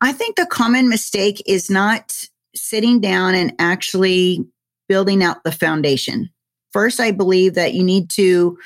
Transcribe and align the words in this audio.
I 0.00 0.12
think 0.12 0.36
the 0.36 0.46
common 0.46 0.88
mistake 0.88 1.42
is 1.46 1.70
not 1.70 2.14
sitting 2.54 3.00
down 3.00 3.34
and 3.34 3.54
actually 3.58 4.44
building 4.88 5.22
out 5.22 5.44
the 5.44 5.52
foundation. 5.52 6.30
First, 6.72 7.00
I 7.00 7.10
believe 7.10 7.54
that 7.54 7.74
you 7.74 7.82
need 7.82 8.10
to 8.10 8.58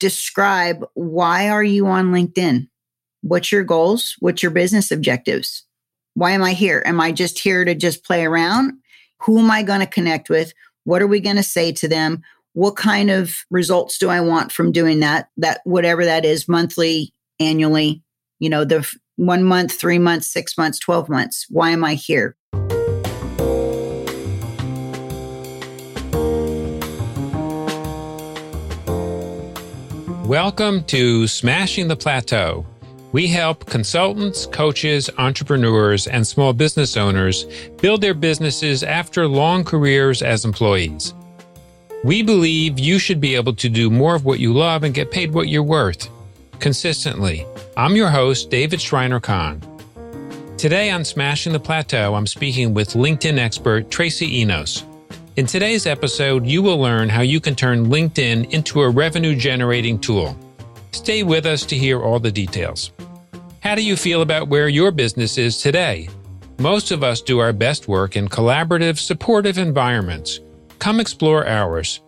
describe 0.00 0.84
why 0.94 1.48
are 1.48 1.62
you 1.62 1.86
on 1.86 2.12
LinkedIn? 2.12 2.68
What's 3.22 3.52
your 3.52 3.62
goals? 3.62 4.16
What's 4.18 4.42
your 4.42 4.50
business 4.50 4.90
objectives? 4.90 5.64
Why 6.14 6.32
am 6.32 6.42
I 6.42 6.52
here? 6.52 6.82
Am 6.84 7.00
I 7.00 7.12
just 7.12 7.38
here 7.38 7.64
to 7.64 7.74
just 7.74 8.04
play 8.04 8.24
around? 8.24 8.72
Who 9.20 9.38
am 9.38 9.50
I 9.50 9.62
going 9.62 9.80
to 9.80 9.86
connect 9.86 10.28
with? 10.28 10.52
What 10.84 11.00
are 11.00 11.06
we 11.06 11.20
going 11.20 11.36
to 11.36 11.42
say 11.44 11.70
to 11.72 11.86
them? 11.86 12.22
What 12.54 12.76
kind 12.76 13.10
of 13.10 13.36
results 13.50 13.96
do 13.96 14.08
I 14.08 14.20
want 14.20 14.50
from 14.50 14.72
doing 14.72 15.00
that? 15.00 15.28
That 15.36 15.60
whatever 15.64 16.04
that 16.04 16.24
is, 16.24 16.48
monthly, 16.48 17.14
annually, 17.38 18.02
you 18.40 18.50
know, 18.50 18.64
the 18.64 18.92
one 19.22 19.44
month, 19.44 19.72
three 19.72 20.00
months, 20.00 20.26
six 20.26 20.58
months, 20.58 20.80
12 20.80 21.08
months. 21.08 21.46
Why 21.48 21.70
am 21.70 21.84
I 21.84 21.94
here? 21.94 22.34
Welcome 30.26 30.82
to 30.84 31.28
Smashing 31.28 31.86
the 31.86 31.94
Plateau. 31.94 32.66
We 33.12 33.28
help 33.28 33.66
consultants, 33.66 34.46
coaches, 34.46 35.08
entrepreneurs, 35.18 36.08
and 36.08 36.26
small 36.26 36.52
business 36.52 36.96
owners 36.96 37.46
build 37.80 38.00
their 38.00 38.14
businesses 38.14 38.82
after 38.82 39.28
long 39.28 39.62
careers 39.62 40.22
as 40.22 40.44
employees. 40.44 41.14
We 42.02 42.24
believe 42.24 42.80
you 42.80 42.98
should 42.98 43.20
be 43.20 43.36
able 43.36 43.54
to 43.54 43.68
do 43.68 43.88
more 43.88 44.16
of 44.16 44.24
what 44.24 44.40
you 44.40 44.52
love 44.52 44.82
and 44.82 44.92
get 44.92 45.12
paid 45.12 45.32
what 45.32 45.48
you're 45.48 45.62
worth 45.62 46.08
consistently. 46.62 47.44
I'm 47.76 47.96
your 47.96 48.08
host, 48.08 48.48
David 48.48 48.80
Shriner 48.80 49.20
Cahn. 49.20 49.60
Today 50.56 50.90
on 50.90 51.04
Smashing 51.04 51.52
the 51.52 51.58
Plateau, 51.58 52.14
I'm 52.14 52.26
speaking 52.26 52.72
with 52.72 52.90
LinkedIn 52.90 53.36
expert 53.36 53.90
Tracy 53.90 54.38
Enos. 54.40 54.84
In 55.34 55.44
today's 55.44 55.86
episode, 55.86 56.46
you 56.46 56.62
will 56.62 56.78
learn 56.78 57.08
how 57.08 57.22
you 57.22 57.40
can 57.40 57.56
turn 57.56 57.86
LinkedIn 57.86 58.52
into 58.52 58.80
a 58.80 58.88
revenue 58.88 59.34
generating 59.34 59.98
tool. 59.98 60.38
Stay 60.92 61.24
with 61.24 61.46
us 61.46 61.66
to 61.66 61.76
hear 61.76 62.00
all 62.00 62.20
the 62.20 62.30
details. 62.30 62.92
How 63.60 63.74
do 63.74 63.82
you 63.82 63.96
feel 63.96 64.22
about 64.22 64.48
where 64.48 64.68
your 64.68 64.92
business 64.92 65.38
is 65.38 65.60
today? 65.60 66.08
Most 66.60 66.92
of 66.92 67.02
us 67.02 67.20
do 67.20 67.40
our 67.40 67.52
best 67.52 67.88
work 67.88 68.14
in 68.14 68.28
collaborative, 68.28 69.00
supportive 69.00 69.58
environments. 69.58 70.38
Come 70.78 71.00
explore 71.00 71.44
ours. 71.44 72.00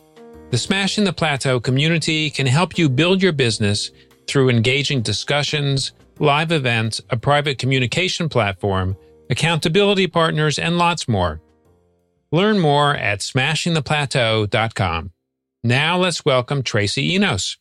The 0.50 0.58
Smashing 0.58 1.02
the 1.02 1.12
Plateau 1.12 1.58
community 1.58 2.30
can 2.30 2.46
help 2.46 2.78
you 2.78 2.89
build 2.89 3.20
your 3.20 3.33
business 3.33 3.91
through 4.27 4.50
engaging 4.50 5.03
discussions, 5.03 5.92
live 6.19 6.53
events, 6.53 7.00
a 7.11 7.17
private 7.17 7.58
communication 7.58 8.28
platform, 8.28 8.97
accountability 9.30 10.06
partners, 10.06 10.58
and 10.58 10.78
lots 10.78 11.08
more. 11.08 11.41
Learn 12.33 12.58
more 12.58 12.95
at 12.95 13.20
smashingtheplateau.com. 13.20 15.12
Now 15.62 15.98
let's 15.98 16.25
welcome 16.25 16.62
Tracy 16.62 17.14
Enos. 17.14 17.56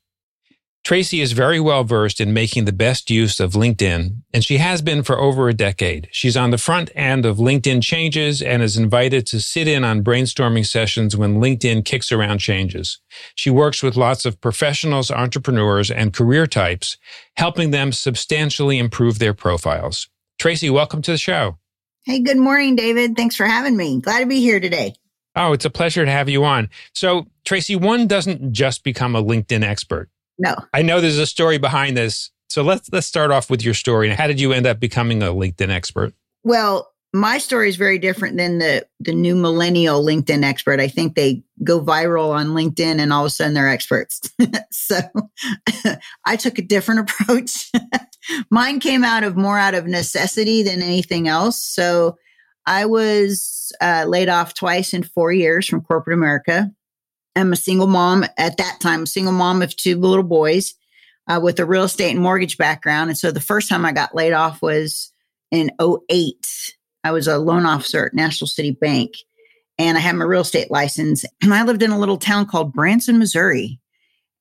Tracy 0.84 1.22
is 1.22 1.32
very 1.32 1.62
well 1.62 1.86
versed 1.86 2.20
in 2.20 2.34
making 2.34 2.66
the 2.66 2.74
best 2.74 3.10
use 3.10 3.40
of 3.40 3.54
LinkedIn, 3.54 4.18
and 4.34 4.44
she 4.44 4.58
has 4.58 4.82
been 4.82 5.02
for 5.02 5.18
over 5.18 5.48
a 5.48 5.54
decade. 5.54 6.10
She's 6.12 6.36
on 6.36 6.52
the 6.52 6.58
front 6.58 6.92
end 6.94 7.26
of 7.26 7.38
LinkedIn 7.38 7.82
changes 7.82 8.42
and 8.42 8.62
is 8.62 8.76
invited 8.76 9.26
to 9.28 9.40
sit 9.40 9.66
in 9.66 9.86
on 9.86 10.04
brainstorming 10.04 10.68
sessions 10.68 11.16
when 11.16 11.40
LinkedIn 11.40 11.86
kicks 11.86 12.12
around 12.12 12.40
changes. 12.40 13.00
She 13.34 13.50
works 13.50 13.82
with 13.82 13.96
lots 13.96 14.26
of 14.26 14.42
professionals, 14.42 15.10
entrepreneurs, 15.10 15.90
and 15.90 16.12
career 16.12 16.48
types, 16.48 16.98
helping 17.38 17.72
them 17.72 17.94
substantially 17.94 18.78
improve 18.78 19.20
their 19.20 19.34
profiles. 19.34 20.10
Tracy, 20.38 20.70
welcome 20.70 21.02
to 21.04 21.12
the 21.12 21.18
show. 21.18 21.60
Hey, 22.04 22.20
good 22.20 22.38
morning, 22.38 22.76
David. 22.76 23.16
Thanks 23.16 23.38
for 23.38 23.46
having 23.46 23.78
me. 23.78 24.02
Glad 24.02 24.20
to 24.20 24.26
be 24.26 24.42
here 24.42 24.60
today. 24.60 24.96
Oh, 25.34 25.54
it's 25.54 25.64
a 25.66 25.70
pleasure 25.70 26.04
to 26.04 26.12
have 26.12 26.28
you 26.28 26.44
on. 26.44 26.70
So, 26.92 27.28
Tracy, 27.46 27.78
one 27.78 28.06
doesn't 28.06 28.52
just 28.52 28.84
become 28.84 29.16
a 29.16 29.24
LinkedIn 29.24 29.64
expert. 29.64 30.10
No. 30.38 30.56
I 30.74 30.82
know 30.82 31.02
there's 31.02 31.18
a 31.18 31.26
story 31.26 31.58
behind 31.58 31.98
this. 31.98 32.32
So 32.50 32.64
let's 32.64 32.90
let's 32.92 33.08
start 33.08 33.32
off 33.32 33.50
with 33.50 33.64
your 33.64 33.74
story. 33.74 34.10
How 34.10 34.28
did 34.28 34.40
you 34.40 34.54
end 34.54 34.68
up 34.68 34.80
becoming 34.80 35.24
a 35.24 35.28
LinkedIn 35.28 35.70
expert? 35.70 36.14
Well, 36.44 36.94
my 37.14 37.38
story 37.38 37.70
is 37.70 37.76
very 37.76 38.00
different 38.00 38.38
than 38.38 38.58
the 38.58 38.86
the 39.00 39.14
new 39.14 39.36
millennial 39.36 40.04
LinkedIn 40.04 40.44
expert. 40.44 40.80
I 40.80 40.88
think 40.88 41.16
they 41.16 41.44
go 41.64 41.80
viral 41.80 42.30
on 42.30 42.50
LinkedIn 42.50 43.00
and 43.00 43.14
all 43.14 43.24
of 43.24 43.28
a 43.28 43.30
sudden 43.30 43.54
they're 43.54 43.70
experts. 43.70 44.22
so 44.72 45.00
I 46.26 46.36
took 46.36 46.58
a 46.58 46.64
different 46.64 47.10
approach. 47.12 47.72
Mine 48.50 48.80
came 48.80 49.04
out 49.04 49.24
of 49.24 49.38
more 49.38 49.58
out 49.58 49.76
of 49.76 49.86
necessity 49.86 50.64
than 50.64 50.82
anything 50.82 51.28
else. 51.28 51.62
So 51.62 52.18
I 52.66 52.86
was 52.86 53.72
uh, 53.82 54.06
laid 54.08 54.30
off 54.30 54.54
twice 54.54 54.94
in 54.94 55.04
four 55.04 55.32
years 55.32 55.68
from 55.68 55.82
corporate 55.82 56.18
America. 56.18 56.72
I'm 57.36 57.54
a 57.54 57.58
single 57.58 57.88
mom 57.88 58.26
at 58.38 58.58
that 58.58 58.80
time, 58.80 59.06
single 59.06 59.34
mom 59.34 59.62
of 59.62 59.76
two 59.76 60.00
little 60.00 60.24
boys 60.24 60.76
uh, 61.28 61.40
with 61.42 61.60
a 61.60 61.66
real 61.66 61.84
estate 61.84 62.12
and 62.12 62.20
mortgage 62.20 62.58
background. 62.58 63.10
And 63.10 63.18
so 63.18 63.32
the 63.32 63.40
first 63.40 63.70
time 63.70 63.86
I 63.86 63.92
got 63.92 64.16
laid 64.16 64.34
off 64.34 64.62
was 64.62 65.12
in 65.52 65.72
08. 65.82 66.76
I 67.04 67.12
was 67.12 67.28
a 67.28 67.38
loan 67.38 67.66
officer 67.66 68.06
at 68.06 68.14
National 68.14 68.48
City 68.48 68.72
Bank 68.72 69.14
and 69.78 69.98
I 69.98 70.02
had 70.02 70.16
my 70.16 70.26
real 70.26 70.42
estate 70.42 70.72
license. 70.72 71.26
And 71.42 71.54
I 71.54 71.64
lived 71.64 71.84
in 71.84 71.92
a 71.92 72.00
little 72.00 72.18
town 72.18 72.46
called 72.46 72.74
Branson, 72.74 73.18
Missouri. 73.18 73.80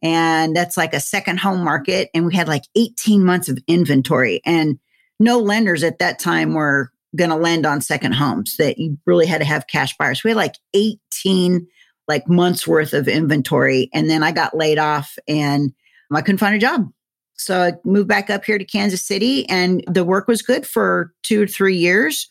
And 0.02 0.54
that's 0.54 0.76
like 0.76 0.94
a 0.94 1.00
second 1.00 1.38
home 1.38 1.62
market. 1.62 2.10
And 2.12 2.26
we 2.26 2.34
had 2.34 2.48
like 2.48 2.64
18 2.74 3.24
months 3.24 3.48
of 3.48 3.58
inventory. 3.66 4.40
And 4.44 4.78
no 5.20 5.38
lenders 5.38 5.84
at 5.84 6.00
that 6.00 6.18
time 6.18 6.54
were 6.54 6.90
going 7.16 7.30
to 7.30 7.36
lend 7.36 7.66
on 7.66 7.80
second 7.80 8.12
homes, 8.12 8.56
that 8.56 8.78
you 8.78 8.98
really 9.06 9.26
had 9.26 9.38
to 9.38 9.44
have 9.44 9.66
cash 9.66 9.96
buyers. 9.96 10.24
We 10.24 10.30
had 10.30 10.36
like 10.36 10.56
18 10.74 11.66
like 12.08 12.28
months 12.28 12.66
worth 12.66 12.92
of 12.92 13.08
inventory. 13.08 13.88
And 13.92 14.10
then 14.10 14.22
I 14.22 14.32
got 14.32 14.56
laid 14.56 14.78
off 14.78 15.18
and 15.28 15.72
I 16.12 16.20
couldn't 16.20 16.38
find 16.38 16.54
a 16.54 16.58
job. 16.58 16.88
So 17.34 17.60
I 17.60 17.72
moved 17.84 18.08
back 18.08 18.30
up 18.30 18.44
here 18.44 18.58
to 18.58 18.64
Kansas 18.64 19.02
City 19.02 19.48
and 19.48 19.82
the 19.86 20.04
work 20.04 20.28
was 20.28 20.42
good 20.42 20.66
for 20.66 21.12
two 21.22 21.42
or 21.42 21.46
three 21.46 21.76
years 21.76 22.30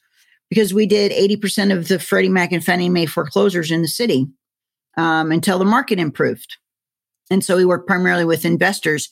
because 0.50 0.74
we 0.74 0.86
did 0.86 1.12
80% 1.12 1.76
of 1.76 1.88
the 1.88 2.00
Freddie 2.00 2.30
Mac 2.30 2.52
and 2.52 2.64
Fannie 2.64 2.90
Mae 2.90 3.06
foreclosures 3.06 3.72
in 3.72 3.82
the 3.82 3.88
city 3.88 4.28
um, 4.98 5.32
until 5.32 5.58
the 5.58 5.66
market 5.66 6.00
improved. 6.00 6.58
And 7.30 7.44
so 7.44 7.56
we 7.56 7.66
worked 7.66 7.88
primarily 7.88 8.26
with 8.26 8.46
investors. 8.46 9.10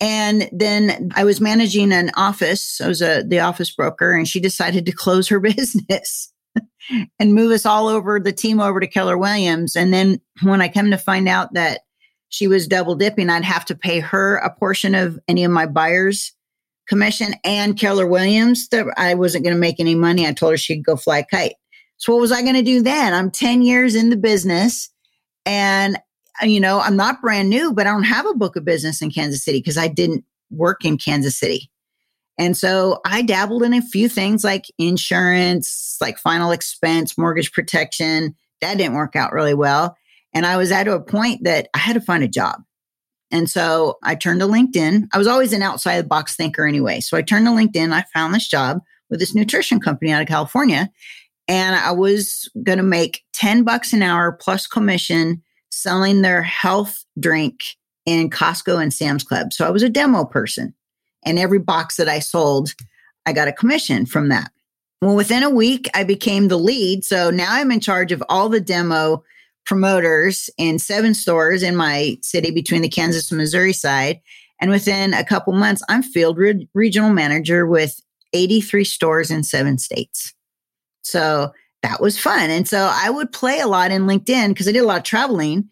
And 0.00 0.48
then 0.52 1.10
I 1.14 1.24
was 1.24 1.40
managing 1.40 1.92
an 1.92 2.10
office. 2.16 2.80
I 2.80 2.88
was 2.88 3.02
a, 3.02 3.22
the 3.22 3.40
office 3.40 3.70
broker 3.74 4.12
and 4.12 4.26
she 4.26 4.40
decided 4.40 4.86
to 4.86 4.92
close 4.92 5.28
her 5.28 5.40
business 5.40 6.32
and 7.18 7.34
move 7.34 7.52
us 7.52 7.66
all 7.66 7.88
over 7.88 8.18
the 8.18 8.32
team 8.32 8.60
over 8.60 8.80
to 8.80 8.86
Keller 8.86 9.18
Williams. 9.18 9.76
And 9.76 9.92
then 9.92 10.20
when 10.42 10.60
I 10.60 10.68
come 10.68 10.90
to 10.90 10.98
find 10.98 11.28
out 11.28 11.54
that 11.54 11.82
she 12.28 12.46
was 12.46 12.66
double 12.66 12.94
dipping, 12.94 13.30
I'd 13.30 13.44
have 13.44 13.64
to 13.66 13.74
pay 13.74 14.00
her 14.00 14.36
a 14.36 14.54
portion 14.54 14.94
of 14.94 15.18
any 15.28 15.44
of 15.44 15.50
my 15.50 15.66
buyers' 15.66 16.32
commission 16.88 17.34
and 17.44 17.78
Keller 17.78 18.06
Williams 18.06 18.68
that 18.68 18.86
I 18.96 19.14
wasn't 19.14 19.44
going 19.44 19.54
to 19.54 19.60
make 19.60 19.80
any 19.80 19.94
money. 19.94 20.26
I 20.26 20.32
told 20.32 20.52
her 20.52 20.56
she'd 20.56 20.84
go 20.84 20.96
fly 20.96 21.18
a 21.18 21.24
kite. 21.24 21.54
So 21.98 22.12
what 22.12 22.20
was 22.20 22.32
I 22.32 22.42
going 22.42 22.54
to 22.54 22.62
do 22.62 22.82
then? 22.82 23.12
I'm 23.12 23.30
10 23.30 23.62
years 23.62 23.94
in 23.94 24.10
the 24.10 24.16
business 24.16 24.90
and 25.44 25.98
you 26.42 26.60
know, 26.60 26.80
I'm 26.80 26.96
not 26.96 27.20
brand 27.20 27.50
new, 27.50 27.72
but 27.72 27.86
I 27.86 27.90
don't 27.90 28.04
have 28.04 28.26
a 28.26 28.34
book 28.34 28.56
of 28.56 28.64
business 28.64 29.02
in 29.02 29.10
Kansas 29.10 29.44
City 29.44 29.58
because 29.58 29.76
I 29.76 29.88
didn't 29.88 30.24
work 30.50 30.84
in 30.84 30.96
Kansas 30.96 31.38
City. 31.38 31.70
And 32.40 32.56
so 32.56 33.02
I 33.04 33.20
dabbled 33.20 33.64
in 33.64 33.74
a 33.74 33.82
few 33.82 34.08
things 34.08 34.44
like 34.44 34.64
insurance, 34.78 35.98
like 36.00 36.16
final 36.16 36.52
expense, 36.52 37.18
mortgage 37.18 37.52
protection. 37.52 38.34
That 38.62 38.78
didn't 38.78 38.94
work 38.94 39.14
out 39.14 39.34
really 39.34 39.52
well. 39.52 39.94
And 40.32 40.46
I 40.46 40.56
was 40.56 40.72
at 40.72 40.88
a 40.88 41.00
point 41.00 41.44
that 41.44 41.68
I 41.74 41.78
had 41.78 41.92
to 41.92 42.00
find 42.00 42.24
a 42.24 42.28
job. 42.28 42.62
And 43.30 43.48
so 43.48 43.98
I 44.02 44.14
turned 44.14 44.40
to 44.40 44.46
LinkedIn. 44.46 45.08
I 45.12 45.18
was 45.18 45.26
always 45.26 45.52
an 45.52 45.60
outside 45.60 45.98
the 45.98 46.08
box 46.08 46.34
thinker 46.34 46.66
anyway. 46.66 47.00
So 47.00 47.18
I 47.18 47.20
turned 47.20 47.44
to 47.44 47.52
LinkedIn. 47.52 47.92
I 47.92 48.06
found 48.14 48.32
this 48.32 48.48
job 48.48 48.80
with 49.10 49.20
this 49.20 49.34
nutrition 49.34 49.78
company 49.78 50.10
out 50.10 50.22
of 50.22 50.28
California. 50.28 50.88
And 51.46 51.76
I 51.76 51.92
was 51.92 52.50
going 52.62 52.78
to 52.78 52.84
make 52.84 53.22
10 53.34 53.64
bucks 53.64 53.92
an 53.92 54.02
hour 54.02 54.32
plus 54.32 54.66
commission 54.66 55.42
selling 55.70 56.22
their 56.22 56.42
health 56.42 57.04
drink 57.18 57.60
in 58.06 58.30
Costco 58.30 58.82
and 58.82 58.94
Sam's 58.94 59.24
Club. 59.24 59.52
So 59.52 59.66
I 59.66 59.70
was 59.70 59.82
a 59.82 59.90
demo 59.90 60.24
person. 60.24 60.74
And 61.24 61.38
every 61.38 61.58
box 61.58 61.96
that 61.96 62.08
I 62.08 62.18
sold, 62.18 62.74
I 63.26 63.32
got 63.32 63.48
a 63.48 63.52
commission 63.52 64.06
from 64.06 64.28
that. 64.28 64.50
Well, 65.02 65.16
within 65.16 65.42
a 65.42 65.50
week, 65.50 65.88
I 65.94 66.04
became 66.04 66.48
the 66.48 66.58
lead. 66.58 67.04
So 67.04 67.30
now 67.30 67.48
I'm 67.50 67.72
in 67.72 67.80
charge 67.80 68.12
of 68.12 68.22
all 68.28 68.48
the 68.48 68.60
demo 68.60 69.22
promoters 69.64 70.50
in 70.58 70.78
seven 70.78 71.14
stores 71.14 71.62
in 71.62 71.76
my 71.76 72.18
city 72.22 72.50
between 72.50 72.82
the 72.82 72.88
Kansas 72.88 73.30
and 73.30 73.38
Missouri 73.38 73.72
side. 73.72 74.20
And 74.60 74.70
within 74.70 75.14
a 75.14 75.24
couple 75.24 75.52
months, 75.54 75.82
I'm 75.88 76.02
field 76.02 76.36
re- 76.36 76.68
regional 76.74 77.10
manager 77.10 77.66
with 77.66 78.00
83 78.32 78.84
stores 78.84 79.30
in 79.30 79.42
seven 79.42 79.78
states. 79.78 80.34
So 81.02 81.52
that 81.82 82.00
was 82.00 82.18
fun. 82.18 82.50
And 82.50 82.68
so 82.68 82.90
I 82.92 83.08
would 83.08 83.32
play 83.32 83.60
a 83.60 83.66
lot 83.66 83.90
in 83.90 84.02
LinkedIn 84.02 84.48
because 84.48 84.68
I 84.68 84.72
did 84.72 84.82
a 84.82 84.86
lot 84.86 84.98
of 84.98 85.04
traveling. 85.04 85.70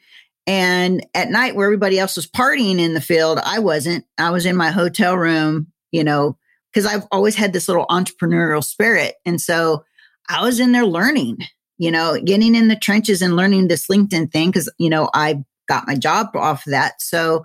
And 0.49 1.07
at 1.15 1.31
night, 1.31 1.55
where 1.55 1.67
everybody 1.67 1.99
else 1.99 2.17
was 2.17 2.27
partying 2.27 2.79
in 2.79 2.95
the 2.95 3.03
field, 3.03 3.39
I 3.45 3.59
wasn't. 3.59 4.07
I 4.17 4.31
was 4.31 4.47
in 4.47 4.57
my 4.57 4.71
hotel 4.71 5.15
room, 5.15 5.67
you 5.93 6.03
know, 6.03 6.39
because 6.73 6.87
I've 6.87 7.07
always 7.13 7.35
had 7.35 7.53
this 7.53 7.69
little 7.69 7.87
entrepreneurial 7.91 8.65
spirit. 8.65 9.17
And 9.27 9.39
so 9.43 9.85
I 10.27 10.43
was 10.43 10.59
in 10.59 10.73
there 10.73 10.87
learning, 10.87 11.37
you 11.77 11.91
know, 11.91 12.19
getting 12.19 12.55
in 12.55 12.69
the 12.69 12.77
trenches 12.77 13.21
and 13.21 13.37
learning 13.37 13.69
this 13.69 13.89
LinkedIn 13.89 14.33
thing 14.33 14.49
because, 14.51 14.73
you 14.79 14.89
know, 14.89 15.11
I 15.13 15.45
got 15.69 15.87
my 15.87 15.95
job 15.95 16.29
off 16.35 16.67
of 16.67 16.71
that. 16.71 17.03
So 17.03 17.45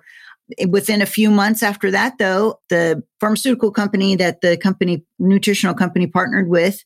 eh, 0.57 0.65
within 0.69 1.01
a 1.01 1.05
few 1.05 1.29
months 1.29 1.61
after 1.61 1.91
that, 1.91 2.17
though, 2.19 2.61
the 2.69 3.03
pharmaceutical 3.19 3.71
company 3.71 4.15
that 4.15 4.39
the 4.39 4.55
company, 4.55 5.03
nutritional 5.19 5.75
company 5.75 6.07
partnered 6.07 6.47
with, 6.47 6.81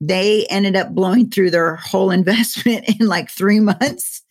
they 0.00 0.44
ended 0.50 0.74
up 0.74 0.92
blowing 0.92 1.30
through 1.30 1.52
their 1.52 1.76
whole 1.76 2.10
investment 2.20 2.84
in 3.00 3.06
like 3.06 3.30
three 3.30 3.60
months. 3.60 4.22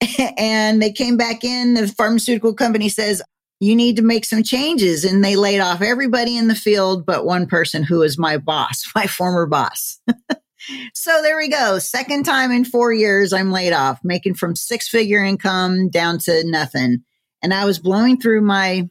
and 0.38 0.80
they 0.80 0.92
came 0.92 1.16
back 1.16 1.44
in. 1.44 1.74
The 1.74 1.88
pharmaceutical 1.88 2.54
company 2.54 2.88
says, 2.88 3.22
you 3.60 3.74
need 3.74 3.96
to 3.96 4.02
make 4.02 4.24
some 4.24 4.42
changes. 4.42 5.04
And 5.04 5.24
they 5.24 5.36
laid 5.36 5.60
off 5.60 5.80
everybody 5.80 6.36
in 6.36 6.48
the 6.48 6.54
field 6.54 7.06
but 7.06 7.24
one 7.24 7.46
person 7.46 7.82
who 7.82 8.02
is 8.02 8.18
my 8.18 8.36
boss, 8.38 8.84
my 8.94 9.06
former 9.06 9.46
boss. 9.46 9.98
so 10.94 11.22
there 11.22 11.36
we 11.36 11.48
go. 11.48 11.78
Second 11.78 12.24
time 12.24 12.50
in 12.50 12.64
four 12.64 12.92
years, 12.92 13.32
I'm 13.32 13.52
laid 13.52 13.72
off, 13.72 14.00
making 14.04 14.34
from 14.34 14.56
six 14.56 14.88
figure 14.88 15.22
income 15.22 15.88
down 15.88 16.18
to 16.20 16.42
nothing. 16.44 16.98
And 17.42 17.54
I 17.54 17.64
was 17.64 17.78
blowing 17.78 18.20
through 18.20 18.42
my 18.42 18.88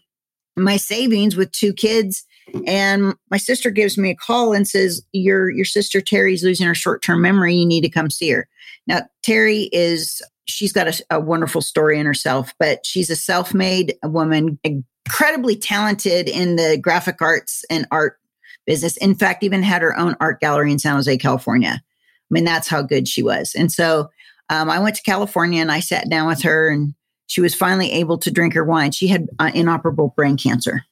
my 0.58 0.78
savings 0.78 1.36
with 1.36 1.52
two 1.52 1.74
kids. 1.74 2.24
And 2.66 3.16
my 3.30 3.38
sister 3.38 3.72
gives 3.72 3.98
me 3.98 4.12
a 4.12 4.16
call 4.16 4.54
and 4.54 4.68
says, 4.68 5.02
Your 5.12 5.50
your 5.50 5.66
sister 5.66 6.00
Terry's 6.00 6.44
losing 6.44 6.68
her 6.68 6.76
short-term 6.76 7.22
memory. 7.22 7.56
You 7.56 7.66
need 7.66 7.82
to 7.82 7.90
come 7.90 8.10
see 8.10 8.30
her. 8.30 8.48
Now, 8.88 9.02
Terry 9.24 9.64
is 9.74 10.22
she's 10.46 10.72
got 10.72 10.88
a, 10.88 11.06
a 11.10 11.20
wonderful 11.20 11.62
story 11.62 12.00
in 12.00 12.06
herself, 12.06 12.54
but 12.60 12.86
she's 12.86 13.10
a 13.10 13.16
self-made 13.16 13.96
woman, 14.04 14.60
incredibly 14.64 15.56
talented 15.56 16.30
in 16.30 16.56
the 16.56 16.78
graphic 16.82 17.22
arts 17.22 17.64
and 17.70 17.88
art 17.92 18.18
business. 18.66 18.98
In 18.98 19.16
fact, 19.16 19.44
even 19.44 19.64
had 19.64 19.82
her 19.82 19.98
own 19.98 20.16
art 20.20 20.40
gallery 20.40 20.72
in 20.72 20.80
San 20.80 20.96
Jose, 20.96 21.18
California. 21.18 21.82
I 21.82 22.30
mean, 22.30 22.46
that's 22.46 22.68
how 22.68 22.82
good 22.82 23.08
she 23.08 23.22
was. 23.22 23.54
And 23.56 23.72
so 23.72 24.10
um, 24.50 24.70
I 24.70 24.80
went 24.80 24.96
to 24.96 25.04
California 25.04 25.62
and 25.62 25.72
I 25.72 25.80
sat 25.80 26.10
down 26.10 26.28
with 26.28 26.42
her, 26.44 26.70
and 26.70 26.94
she 27.28 27.42
was 27.42 27.56
finally 27.56 27.92
able 27.92 28.18
to 28.20 28.32
drink 28.32 28.54
her 28.54 28.64
wine. 28.64 28.92
She 28.92 29.08
had 29.08 29.28
uh, 29.40 29.52
inoperable 29.54 30.14
brain 30.16 30.38
cancer. 30.38 30.84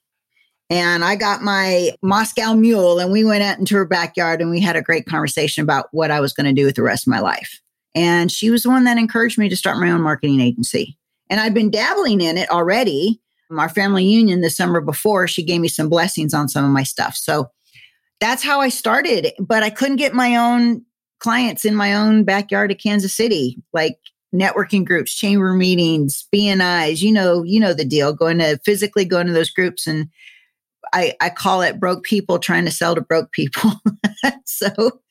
And 0.70 1.04
I 1.04 1.16
got 1.16 1.42
my 1.42 1.92
Moscow 2.02 2.54
mule, 2.54 2.98
and 3.00 3.12
we 3.12 3.24
went 3.24 3.44
out 3.44 3.60
into 3.60 3.76
her 3.76 3.86
backyard 3.86 4.42
and 4.42 4.50
we 4.50 4.60
had 4.60 4.76
a 4.76 4.82
great 4.82 5.06
conversation 5.06 5.62
about 5.62 5.88
what 5.92 6.10
I 6.10 6.20
was 6.20 6.34
going 6.34 6.48
to 6.48 6.54
do 6.54 6.66
with 6.66 6.76
the 6.76 6.82
rest 6.82 7.06
of 7.06 7.12
my 7.12 7.20
life. 7.20 7.62
And 7.95 8.31
she 8.31 8.50
was 8.50 8.63
the 8.63 8.69
one 8.69 8.86
that 8.86 8.98
encouraged 8.98 9.38
me 9.38 9.50
to 9.50 9.56
start 9.56 9.78
my 9.78 9.92
own 9.92 10.01
marketing 10.01 10.42
agency. 10.42 10.98
And 11.30 11.40
I'd 11.40 11.54
been 11.54 11.72
dabbling 11.72 12.22
in 12.22 12.38
it 12.38 12.50
already. 12.50 13.19
Our 13.56 13.69
family 13.69 14.04
union 14.04 14.42
the 14.42 14.50
summer 14.50 14.81
before, 14.81 15.28
she 15.28 15.44
gave 15.44 15.62
me 15.62 15.68
some 15.68 15.88
blessings 15.88 16.34
on 16.34 16.50
some 16.50 16.66
of 16.66 16.72
my 16.72 16.84
stuff. 16.84 17.16
So 17.16 17.51
that's 18.19 18.44
how 18.44 18.62
I 18.62 18.69
started. 18.69 19.31
But 19.40 19.62
I 19.62 19.69
couldn't 19.69 19.98
get 19.98 20.13
my 20.13 20.36
own 20.36 20.84
clients 21.19 21.63
in 21.63 21.75
my 21.75 21.94
own 21.94 22.24
backyard 22.24 22.72
of 22.72 22.80
Kansas 22.80 23.16
City, 23.16 23.57
like 23.72 23.98
networking 24.34 24.84
groups, 24.84 25.13
chamber 25.13 25.54
meetings, 25.54 26.28
BNIs, 26.34 27.01
you 27.01 27.12
know, 27.12 27.44
you 27.44 27.60
know 27.60 27.74
the 27.74 27.86
deal, 27.86 28.13
going 28.13 28.40
to 28.40 28.60
physically 28.66 29.06
go 29.06 29.19
into 29.19 29.34
those 29.34 29.51
groups 29.51 29.86
and 29.86 30.10
I, 30.94 31.16
I 31.19 31.30
call 31.30 31.62
it 31.62 31.80
broke 31.80 32.04
people 32.04 32.38
trying 32.38 32.66
to 32.66 32.72
sell 32.72 32.94
to 32.95 33.01
broke 33.01 33.31
people. 33.31 33.72
so 34.45 35.01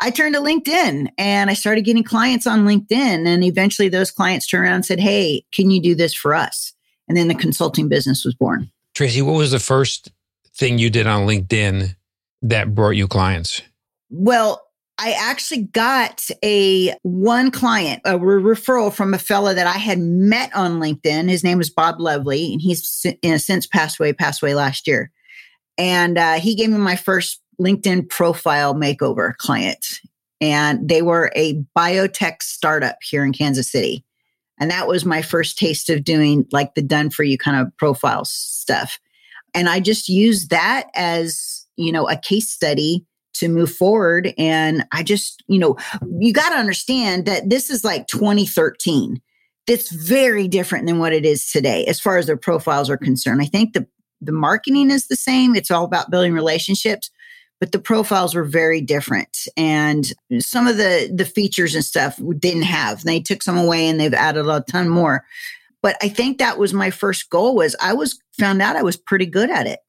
I 0.00 0.10
turned 0.10 0.34
to 0.34 0.40
LinkedIn 0.40 1.08
and 1.16 1.48
I 1.48 1.54
started 1.54 1.84
getting 1.84 2.02
clients 2.02 2.46
on 2.46 2.66
LinkedIn. 2.66 3.26
And 3.26 3.44
eventually 3.44 3.88
those 3.88 4.10
clients 4.10 4.46
turned 4.46 4.64
around 4.64 4.74
and 4.74 4.86
said, 4.86 5.00
Hey, 5.00 5.44
can 5.52 5.70
you 5.70 5.80
do 5.80 5.94
this 5.94 6.12
for 6.12 6.34
us? 6.34 6.74
And 7.06 7.16
then 7.16 7.28
the 7.28 7.34
consulting 7.34 7.88
business 7.88 8.24
was 8.24 8.34
born. 8.34 8.70
Tracy, 8.94 9.22
what 9.22 9.36
was 9.36 9.52
the 9.52 9.60
first 9.60 10.10
thing 10.56 10.78
you 10.78 10.90
did 10.90 11.06
on 11.06 11.26
LinkedIn 11.26 11.94
that 12.42 12.74
brought 12.74 12.90
you 12.90 13.06
clients? 13.06 13.62
Well, 14.10 14.62
I 15.00 15.12
actually 15.12 15.62
got 15.62 16.26
a 16.44 16.96
one 17.02 17.52
client, 17.52 18.02
a 18.04 18.18
referral 18.18 18.92
from 18.92 19.14
a 19.14 19.18
fellow 19.18 19.54
that 19.54 19.66
I 19.66 19.78
had 19.78 20.00
met 20.00 20.54
on 20.56 20.80
LinkedIn. 20.80 21.30
His 21.30 21.44
name 21.44 21.58
was 21.58 21.70
Bob 21.70 22.00
Lovely, 22.00 22.52
and 22.52 22.60
he's 22.60 23.06
in 23.22 23.34
a 23.34 23.38
since 23.38 23.64
passed 23.64 24.00
away, 24.00 24.12
passed 24.12 24.42
away 24.42 24.56
last 24.56 24.88
year. 24.88 25.12
And 25.78 26.18
uh, 26.18 26.34
he 26.34 26.54
gave 26.54 26.70
me 26.70 26.78
my 26.78 26.96
first 26.96 27.40
LinkedIn 27.60 28.08
profile 28.08 28.74
makeover 28.74 29.36
client. 29.36 30.00
And 30.40 30.88
they 30.88 31.02
were 31.02 31.32
a 31.34 31.62
biotech 31.76 32.42
startup 32.42 32.98
here 33.02 33.24
in 33.24 33.32
Kansas 33.32 33.70
City. 33.70 34.04
And 34.60 34.70
that 34.70 34.88
was 34.88 35.04
my 35.04 35.22
first 35.22 35.56
taste 35.56 35.88
of 35.88 36.04
doing 36.04 36.46
like 36.52 36.74
the 36.74 36.82
done 36.82 37.10
for 37.10 37.22
you 37.22 37.38
kind 37.38 37.60
of 37.60 37.76
profile 37.76 38.24
stuff. 38.24 38.98
And 39.54 39.68
I 39.68 39.80
just 39.80 40.08
used 40.08 40.50
that 40.50 40.88
as, 40.94 41.66
you 41.76 41.92
know, 41.92 42.08
a 42.08 42.16
case 42.16 42.50
study 42.50 43.04
to 43.34 43.48
move 43.48 43.72
forward. 43.72 44.34
And 44.36 44.84
I 44.92 45.02
just, 45.02 45.44
you 45.46 45.58
know, 45.58 45.76
you 46.18 46.32
got 46.32 46.50
to 46.50 46.56
understand 46.56 47.26
that 47.26 47.48
this 47.48 47.70
is 47.70 47.84
like 47.84 48.06
2013. 48.08 49.20
It's 49.68 49.92
very 49.92 50.48
different 50.48 50.86
than 50.86 50.98
what 50.98 51.12
it 51.12 51.24
is 51.24 51.50
today 51.50 51.84
as 51.86 52.00
far 52.00 52.16
as 52.16 52.26
their 52.26 52.36
profiles 52.36 52.90
are 52.90 52.96
concerned. 52.96 53.40
I 53.42 53.46
think 53.46 53.74
the 53.74 53.86
the 54.20 54.32
marketing 54.32 54.90
is 54.90 55.06
the 55.06 55.16
same. 55.16 55.54
It's 55.54 55.70
all 55.70 55.84
about 55.84 56.10
building 56.10 56.32
relationships, 56.32 57.10
but 57.60 57.72
the 57.72 57.78
profiles 57.78 58.34
were 58.34 58.44
very 58.44 58.80
different. 58.80 59.46
And 59.56 60.12
some 60.38 60.66
of 60.66 60.76
the 60.76 61.10
the 61.14 61.24
features 61.24 61.74
and 61.74 61.84
stuff 61.84 62.18
we 62.18 62.36
didn't 62.36 62.62
have. 62.62 63.02
They 63.02 63.20
took 63.20 63.42
some 63.42 63.58
away 63.58 63.88
and 63.88 64.00
they've 64.00 64.14
added 64.14 64.46
a 64.46 64.64
ton 64.68 64.88
more. 64.88 65.24
But 65.82 65.96
I 66.02 66.08
think 66.08 66.38
that 66.38 66.58
was 66.58 66.74
my 66.74 66.90
first 66.90 67.30
goal 67.30 67.54
was 67.54 67.76
I 67.80 67.92
was 67.92 68.18
found 68.38 68.60
out 68.60 68.76
I 68.76 68.82
was 68.82 68.96
pretty 68.96 69.26
good 69.26 69.50
at 69.50 69.66
it. 69.66 69.80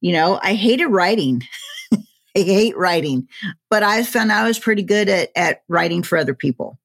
You 0.00 0.12
know, 0.12 0.38
I 0.42 0.54
hated 0.54 0.86
writing. 0.86 1.42
I 1.92 2.40
hate 2.40 2.76
writing, 2.76 3.28
but 3.70 3.82
I 3.82 4.02
found 4.02 4.32
I 4.32 4.46
was 4.46 4.58
pretty 4.58 4.82
good 4.82 5.08
at 5.08 5.30
at 5.36 5.62
writing 5.68 6.02
for 6.02 6.18
other 6.18 6.34
people. 6.34 6.78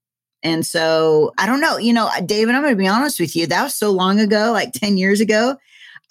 And 0.44 0.66
so 0.66 1.34
I 1.38 1.46
don't 1.46 1.60
know, 1.60 1.78
you 1.78 1.92
know, 1.92 2.10
David, 2.26 2.56
I'm 2.56 2.62
going 2.62 2.74
to 2.74 2.78
be 2.78 2.88
honest 2.88 3.20
with 3.20 3.36
you. 3.36 3.48
That 3.48 3.64
was 3.64 3.76
so 3.76 3.92
long 3.92 4.20
ago, 4.20 4.52
like 4.54 4.72
10 4.74 4.98
years 4.98 5.20
ago. 5.20 5.58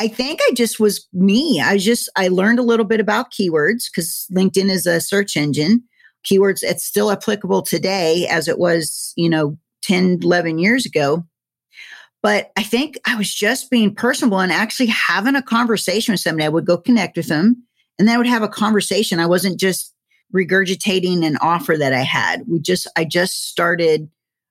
I 0.01 0.09
think 0.09 0.41
I 0.43 0.53
just 0.55 0.79
was 0.79 1.07
me. 1.13 1.61
I 1.61 1.77
just, 1.77 2.09
I 2.17 2.29
learned 2.29 2.59
a 2.59 2.65
little 2.65 2.85
bit 2.85 3.01
about 3.01 3.33
keywords 3.33 3.85
because 3.91 4.27
LinkedIn 4.33 4.71
is 4.71 4.87
a 4.87 5.01
search 5.01 5.37
engine. 5.37 5.83
Keywords, 6.25 6.63
it's 6.63 6.85
still 6.85 7.11
applicable 7.11 7.63
today 7.63 8.27
as 8.29 8.47
it 8.47 8.59
was, 8.59 9.13
you 9.17 9.29
know, 9.29 9.59
10, 9.83 10.21
11 10.23 10.59
years 10.59 10.87
ago. 10.87 11.25
But 12.23 12.51
I 12.57 12.63
think 12.63 12.99
I 13.07 13.17
was 13.17 13.33
just 13.33 13.71
being 13.71 13.95
personable 13.95 14.41
and 14.41 14.53
actually 14.53 14.87
having 14.87 15.37
a 15.37 15.43
conversation 15.43 16.13
with 16.13 16.21
somebody. 16.21 16.45
I 16.45 16.49
would 16.49 16.67
go 16.67 16.77
connect 16.77 17.17
with 17.17 17.27
them 17.27 17.65
and 17.99 18.07
then 18.07 18.15
I 18.15 18.19
would 18.19 18.27
have 18.27 18.43
a 18.43 18.49
conversation. 18.49 19.21
I 19.21 19.27
wasn't 19.27 19.59
just 19.59 19.95
regurgitating 20.35 21.25
an 21.25 21.39
offer 21.41 21.77
that 21.77 21.93
I 21.93 22.03
had. 22.03 22.43
We 22.47 22.61
just, 22.61 22.87
I 22.97 23.05
just 23.05 23.49
started 23.49 24.09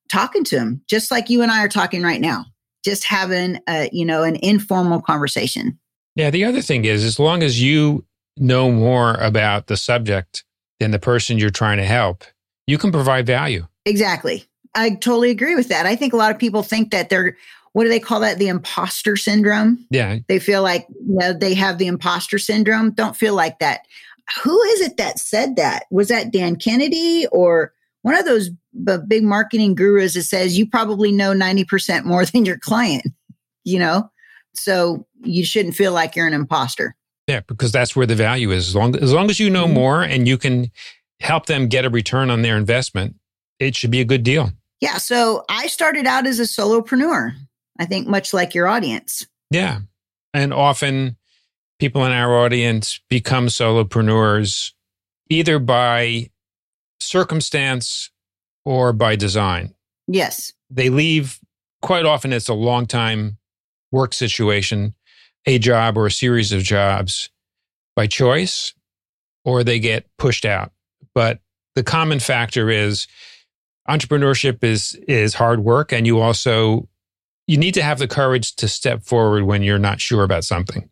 talking 0.10 0.44
to 0.46 0.58
him, 0.58 0.82
just 0.90 1.12
like 1.12 1.30
you 1.30 1.42
and 1.42 1.52
I 1.52 1.64
are 1.64 1.70
talking 1.70 2.04
right 2.04 2.22
now 2.22 2.46
just 2.88 3.04
having 3.04 3.60
a, 3.68 3.90
you 3.92 4.06
know, 4.06 4.24
an 4.24 4.38
informal 4.38 5.02
conversation. 5.02 5.78
Yeah. 6.16 6.30
The 6.30 6.46
other 6.46 6.62
thing 6.62 6.86
is, 6.86 7.04
as 7.04 7.20
long 7.20 7.44
as 7.44 7.62
you 7.62 8.06
know 8.38 8.72
more 8.72 9.16
about 9.16 9.68
the 9.68 9.76
subject 9.76 10.46
than 10.80 10.92
the 10.92 11.00
person 11.00 11.38
you're 11.38 11.50
trying 11.50 11.78
to 11.78 11.86
help, 11.86 12.24
you 12.66 12.78
can 12.78 12.94
provide 12.94 13.26
value. 13.26 13.68
Exactly. 13.86 14.46
I 14.74 14.92
totally 14.92 15.32
agree 15.32 15.56
with 15.56 15.68
that. 15.68 15.86
I 15.86 15.98
think 15.98 16.14
a 16.14 16.18
lot 16.18 16.32
of 16.32 16.40
people 16.40 16.64
think 16.64 16.92
that 16.92 17.10
they're, 17.10 17.36
what 17.74 17.84
do 17.84 17.90
they 17.90 18.00
call 18.00 18.22
that? 18.22 18.38
The 18.38 18.48
imposter 18.48 19.18
syndrome. 19.18 19.86
Yeah. 19.90 20.20
They 20.28 20.40
feel 20.40 20.64
like, 20.64 20.88
you 20.90 21.18
know, 21.18 21.34
they 21.34 21.54
have 21.56 21.78
the 21.78 21.88
imposter 21.88 22.40
syndrome. 22.40 22.92
Don't 22.92 23.16
feel 23.16 23.36
like 23.36 23.60
that. 23.60 23.82
Who 24.44 24.62
is 24.64 24.82
it 24.82 24.98
that 24.98 25.20
said 25.20 25.58
that? 25.58 25.86
Was 25.92 26.08
that 26.08 26.32
Dan 26.32 26.56
Kennedy 26.56 27.28
or 27.32 27.74
one 28.08 28.16
of 28.16 28.24
those 28.24 28.50
big 29.06 29.22
marketing 29.22 29.76
gurus 29.76 30.14
that 30.14 30.24
says 30.24 30.58
you 30.58 30.66
probably 30.66 31.12
know 31.12 31.34
90% 31.34 32.06
more 32.06 32.24
than 32.26 32.46
your 32.46 32.58
client, 32.58 33.06
you 33.66 33.78
know? 33.78 34.10
So 34.54 35.06
you 35.26 35.44
shouldn't 35.44 35.76
feel 35.76 35.92
like 35.92 36.16
you're 36.16 36.26
an 36.26 36.34
imposter. 36.34 36.96
Yeah, 37.28 37.42
because 37.42 37.74
that's 37.74 37.98
where 37.98 38.06
the 38.06 38.16
value 38.16 38.52
is. 38.52 38.70
As 38.70 38.76
long 38.78 38.96
as, 38.96 39.12
long 39.12 39.30
as 39.30 39.42
you 39.42 39.50
know 39.50 39.66
mm-hmm. 39.66 39.74
more 39.74 40.04
and 40.04 40.26
you 40.26 40.38
can 40.38 40.72
help 41.20 41.48
them 41.48 41.68
get 41.68 41.84
a 41.84 41.90
return 41.90 42.30
on 42.30 42.44
their 42.44 42.56
investment, 42.56 43.18
it 43.60 43.76
should 43.76 43.92
be 43.92 44.00
a 44.00 44.06
good 44.06 44.24
deal. 44.24 44.52
Yeah. 44.80 45.00
So 45.00 45.44
I 45.50 45.68
started 45.68 46.06
out 46.06 46.26
as 46.26 46.40
a 46.40 46.44
solopreneur, 46.44 47.34
I 47.78 47.86
think, 47.86 48.08
much 48.08 48.34
like 48.34 48.56
your 48.56 48.70
audience. 48.70 49.28
Yeah. 49.52 49.80
And 50.34 50.54
often 50.54 51.18
people 51.78 52.06
in 52.06 52.14
our 52.14 52.38
audience 52.38 53.02
become 53.10 53.48
solopreneurs 53.48 54.72
either 55.30 55.60
by 55.60 56.30
circumstance 57.00 58.10
or 58.66 58.94
by 58.94 59.16
design. 59.16 59.74
Yes. 60.08 60.54
They 60.70 60.90
leave 60.90 61.40
quite 61.82 62.06
often 62.06 62.34
it's 62.34 62.50
a 62.50 62.54
long 62.54 62.86
time 62.86 63.38
work 63.92 64.14
situation, 64.14 64.94
a 65.46 65.60
job 65.60 65.98
or 65.98 66.08
a 66.08 66.12
series 66.12 66.52
of 66.52 66.64
jobs 66.64 67.30
by 67.96 68.08
choice, 68.08 68.74
or 69.46 69.64
they 69.64 69.80
get 69.80 70.06
pushed 70.18 70.46
out. 70.46 70.72
But 71.14 71.40
the 71.76 71.84
common 71.84 72.20
factor 72.20 72.70
is 72.70 73.08
entrepreneurship 73.88 74.64
is 74.64 74.96
is 75.08 75.34
hard 75.34 75.62
work 75.62 75.94
and 75.94 76.06
you 76.06 76.20
also 76.20 76.90
you 77.48 77.56
need 77.58 77.74
to 77.74 77.82
have 77.82 78.00
the 78.00 78.08
courage 78.08 78.56
to 78.58 78.68
step 78.68 79.04
forward 79.04 79.44
when 79.44 79.64
you're 79.64 79.80
not 79.80 80.02
sure 80.02 80.24
about 80.24 80.44
something. 80.44 80.90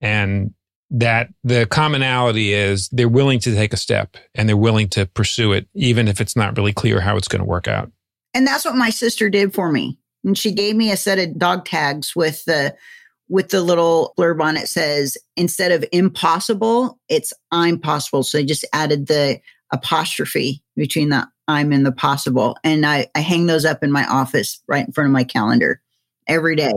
And 0.00 0.54
that 0.92 1.30
the 1.42 1.66
commonality 1.66 2.52
is 2.52 2.88
they're 2.90 3.08
willing 3.08 3.40
to 3.40 3.54
take 3.54 3.72
a 3.72 3.78
step 3.78 4.16
and 4.34 4.48
they're 4.48 4.56
willing 4.56 4.88
to 4.90 5.06
pursue 5.06 5.52
it, 5.52 5.66
even 5.74 6.06
if 6.06 6.20
it's 6.20 6.36
not 6.36 6.56
really 6.56 6.72
clear 6.72 7.00
how 7.00 7.16
it's 7.16 7.28
going 7.28 7.40
to 7.40 7.48
work 7.48 7.66
out. 7.66 7.90
And 8.34 8.46
that's 8.46 8.64
what 8.64 8.76
my 8.76 8.90
sister 8.90 9.30
did 9.30 9.54
for 9.54 9.72
me. 9.72 9.98
And 10.24 10.36
she 10.36 10.52
gave 10.52 10.76
me 10.76 10.92
a 10.92 10.96
set 10.96 11.18
of 11.18 11.38
dog 11.38 11.64
tags 11.64 12.14
with 12.14 12.44
the 12.44 12.76
with 13.28 13.48
the 13.48 13.62
little 13.62 14.12
blurb 14.18 14.42
on 14.42 14.58
it 14.58 14.68
says 14.68 15.16
instead 15.36 15.72
of 15.72 15.84
impossible, 15.90 16.98
it's 17.08 17.32
I'm 17.50 17.78
possible. 17.78 18.22
So 18.22 18.38
I 18.38 18.44
just 18.44 18.66
added 18.74 19.06
the 19.06 19.40
apostrophe 19.72 20.62
between 20.76 21.08
the 21.08 21.26
I'm 21.48 21.72
and 21.72 21.86
the 21.86 21.92
possible. 21.92 22.56
And 22.62 22.84
I, 22.84 23.08
I 23.14 23.20
hang 23.20 23.46
those 23.46 23.64
up 23.64 23.82
in 23.82 23.90
my 23.90 24.04
office 24.06 24.62
right 24.68 24.86
in 24.86 24.92
front 24.92 25.06
of 25.06 25.12
my 25.12 25.24
calendar 25.24 25.80
every 26.28 26.56
day. 26.56 26.72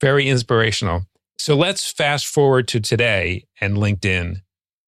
Very 0.00 0.28
inspirational. 0.28 1.02
So 1.38 1.56
let's 1.56 1.90
fast 1.90 2.26
forward 2.26 2.68
to 2.68 2.80
today 2.80 3.46
and 3.60 3.76
LinkedIn, 3.76 4.42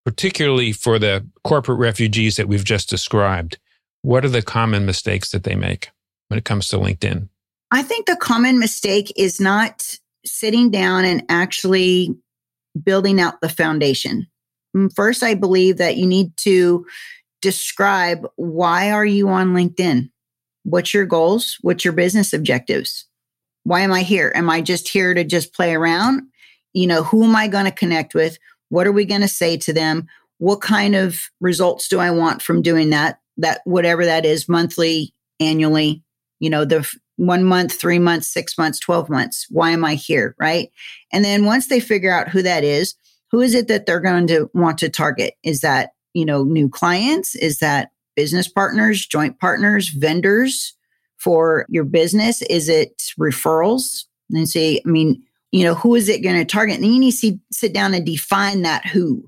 particularly 0.05 0.73
for 0.73 0.99
the 0.99 1.27
corporate 1.45 1.79
refugees 1.79 2.37
that 2.37 2.49
we've 2.49 2.65
just 2.65 2.91
described. 2.91 3.59
What 4.03 4.25
are 4.25 4.31
the 4.31 4.43
common 4.43 4.85
mistakes 4.85 5.31
that 5.31 5.45
they 5.45 5.55
make 5.55 5.91
when 6.29 6.39
it 6.39 6.45
comes 6.45 6.69
to 6.69 6.77
LinkedIn? 6.77 7.29
I 7.71 7.83
think 7.83 8.07
the 8.07 8.17
common 8.17 8.59
mistake 8.59 9.13
is 9.17 9.41
not 9.41 9.97
sitting 10.27 10.71
down 10.71 11.05
and 11.05 11.23
actually 11.29 12.17
building 12.83 13.21
out 13.21 13.41
the 13.41 13.49
foundation. 13.49 14.27
Mm, 14.77 14.93
first, 14.95 15.23
I 15.23 15.35
believe 15.35 15.77
that 15.79 15.97
you 15.97 16.07
need 16.07 16.37
to 16.39 16.85
describe 17.43 18.27
why 18.37 18.91
are 18.91 19.05
you 19.05 19.29
on 19.29 19.55
LinkedIn? 19.55 20.11
What's 20.65 20.93
your 20.93 21.07
goals? 21.07 21.59
What's 21.63 21.85
your 21.85 21.93
business 21.93 22.33
objectives? 22.33 23.07
Why 23.65 23.81
am 23.81 23.93
I 23.93 24.03
here? 24.03 24.33
Am 24.35 24.51
I 24.51 24.61
just 24.61 24.89
here 24.89 25.15
to 25.15 25.25
just 25.25 25.55
play 25.55 25.75
around? 25.75 26.23
You 26.73 26.87
know, 26.87 27.03
who 27.03 27.25
am 27.25 27.37
I 27.37 27.49
going 27.49 27.65
to 27.65 27.71
connect 27.71 28.15
with? 28.15 28.39
What 28.69 28.87
are 28.87 28.93
we 28.93 29.05
going 29.05 29.21
to 29.23 29.29
say 29.29 29.57
to 29.59 29.73
them? 29.73 30.07
What 30.39 30.61
kind 30.61 30.95
of 30.95 31.21
results 31.41 31.89
do 31.89 31.99
I 31.99 32.11
want 32.11 32.43
from 32.43 32.63
doing 32.63 32.91
that? 32.91 33.21
That 33.37 33.61
whatever 33.65 34.05
that 34.05 34.25
is, 34.25 34.49
monthly, 34.49 35.15
annually, 35.39 36.03
you 36.39 36.51
know, 36.51 36.65
the 36.65 36.89
one 37.17 37.45
month, 37.45 37.73
three 37.73 37.99
months, 37.99 38.29
six 38.29 38.57
months, 38.57 38.79
12 38.81 39.11
months. 39.11 39.47
Why 39.51 39.71
am 39.71 39.85
I 39.85 39.95
here? 39.95 40.35
Right. 40.39 40.71
And 41.13 41.25
then 41.25 41.45
once 41.45 41.69
they 41.69 41.81
figure 41.81 42.13
out 42.13 42.29
who 42.29 42.43
that 42.43 42.65
is, 42.65 42.95
who 43.31 43.41
is 43.41 43.55
it 43.55 43.69
that 43.69 43.87
they're 43.87 44.01
going 44.01 44.27
to 44.29 44.51
want 44.55 44.79
to 44.79 44.89
target? 44.89 45.35
Is 45.43 45.61
that, 45.61 45.91
you 46.15 46.25
know, 46.25 46.45
new 46.45 46.69
clients? 46.69 47.35
Is 47.37 47.59
that 47.59 47.91
business 48.17 48.49
partners, 48.49 49.07
joint 49.07 49.39
partners, 49.39 49.91
vendors 49.91 50.75
for 51.19 51.67
your 51.69 51.85
business? 51.85 52.43
Is 52.43 52.69
it 52.69 53.03
referrals? 53.19 54.05
And 54.31 54.49
see, 54.49 54.81
I 54.85 54.89
mean, 54.89 55.23
you 55.53 55.65
know, 55.65 55.75
who 55.75 55.95
is 55.95 56.09
it 56.09 56.23
going 56.23 56.37
to 56.37 56.45
target? 56.45 56.77
And 56.77 56.87
you 56.87 56.99
need 56.99 57.13
to 57.13 57.39
sit 57.51 57.73
down 57.73 57.95
and 57.95 58.07
define 58.07 58.63
that 58.63 58.87
who. 58.87 59.25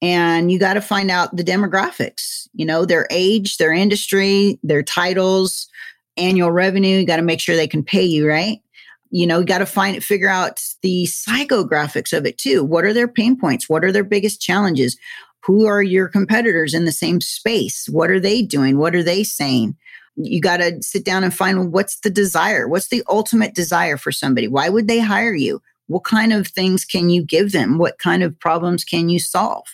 And 0.00 0.52
you 0.52 0.58
got 0.58 0.74
to 0.74 0.80
find 0.80 1.10
out 1.10 1.34
the 1.34 1.42
demographics, 1.42 2.48
you 2.52 2.64
know, 2.64 2.84
their 2.84 3.06
age, 3.10 3.56
their 3.56 3.72
industry, 3.72 4.58
their 4.62 4.82
titles, 4.82 5.68
annual 6.16 6.52
revenue. 6.52 6.98
You 6.98 7.06
got 7.06 7.16
to 7.16 7.22
make 7.22 7.40
sure 7.40 7.56
they 7.56 7.66
can 7.66 7.82
pay 7.82 8.04
you, 8.04 8.28
right? 8.28 8.58
You 9.10 9.26
know, 9.26 9.40
you 9.40 9.46
got 9.46 9.58
to 9.58 9.66
find 9.66 9.96
it, 9.96 10.04
figure 10.04 10.28
out 10.28 10.62
the 10.82 11.04
psychographics 11.04 12.16
of 12.16 12.26
it 12.26 12.38
too. 12.38 12.62
What 12.62 12.84
are 12.84 12.92
their 12.92 13.08
pain 13.08 13.36
points? 13.36 13.68
What 13.68 13.84
are 13.84 13.90
their 13.90 14.04
biggest 14.04 14.40
challenges? 14.40 14.96
Who 15.44 15.66
are 15.66 15.82
your 15.82 16.08
competitors 16.08 16.74
in 16.74 16.84
the 16.84 16.92
same 16.92 17.20
space? 17.20 17.88
What 17.90 18.10
are 18.10 18.20
they 18.20 18.42
doing? 18.42 18.78
What 18.78 18.94
are 18.94 19.02
they 19.02 19.24
saying? 19.24 19.76
You 20.20 20.40
got 20.40 20.58
to 20.58 20.82
sit 20.82 21.04
down 21.04 21.24
and 21.24 21.34
find 21.34 21.72
what's 21.72 22.00
the 22.00 22.10
desire? 22.10 22.68
What's 22.68 22.88
the 22.88 23.02
ultimate 23.08 23.54
desire 23.54 23.96
for 23.96 24.12
somebody? 24.12 24.48
Why 24.48 24.68
would 24.68 24.88
they 24.88 24.98
hire 24.98 25.34
you? 25.34 25.62
What 25.86 26.04
kind 26.04 26.32
of 26.32 26.48
things 26.48 26.84
can 26.84 27.08
you 27.08 27.22
give 27.22 27.52
them? 27.52 27.78
What 27.78 27.98
kind 27.98 28.22
of 28.22 28.38
problems 28.38 28.84
can 28.84 29.08
you 29.08 29.18
solve? 29.18 29.64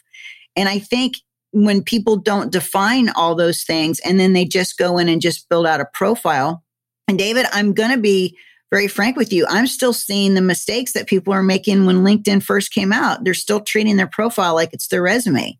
And 0.55 0.69
I 0.69 0.79
think 0.79 1.17
when 1.53 1.83
people 1.83 2.17
don't 2.17 2.53
define 2.53 3.11
all 3.11 3.35
those 3.35 3.63
things 3.63 4.01
and 4.01 4.19
then 4.19 4.33
they 4.33 4.45
just 4.45 4.77
go 4.77 4.99
in 4.99 5.09
and 5.09 5.23
just 5.23 5.49
build 5.49 5.67
out 5.67 5.81
a 5.81 5.87
profile. 5.93 6.65
And 7.09 7.19
David, 7.19 7.47
I'm 7.53 7.73
going 7.73 7.91
to 7.91 7.99
be 7.99 8.37
very 8.73 8.89
frank 8.89 9.17
with 9.17 9.33
you. 9.33 9.47
I'm 9.49 9.69
still 9.69 9.93
seeing 9.93 10.35
the 10.35 10.41
mistakes 10.41 10.93
that 10.95 11.07
people 11.07 11.33
are 11.33 11.45
making 11.45 11.87
when 11.87 11.99
LinkedIn 11.99 12.43
first 12.43 12.73
came 12.73 12.93
out. 12.93 13.23
They're 13.23 13.35
still 13.35 13.61
treating 13.61 13.97
their 13.97 14.09
profile 14.09 14.55
like 14.55 14.73
it's 14.73 14.89
their 14.89 15.03
resume, 15.03 15.57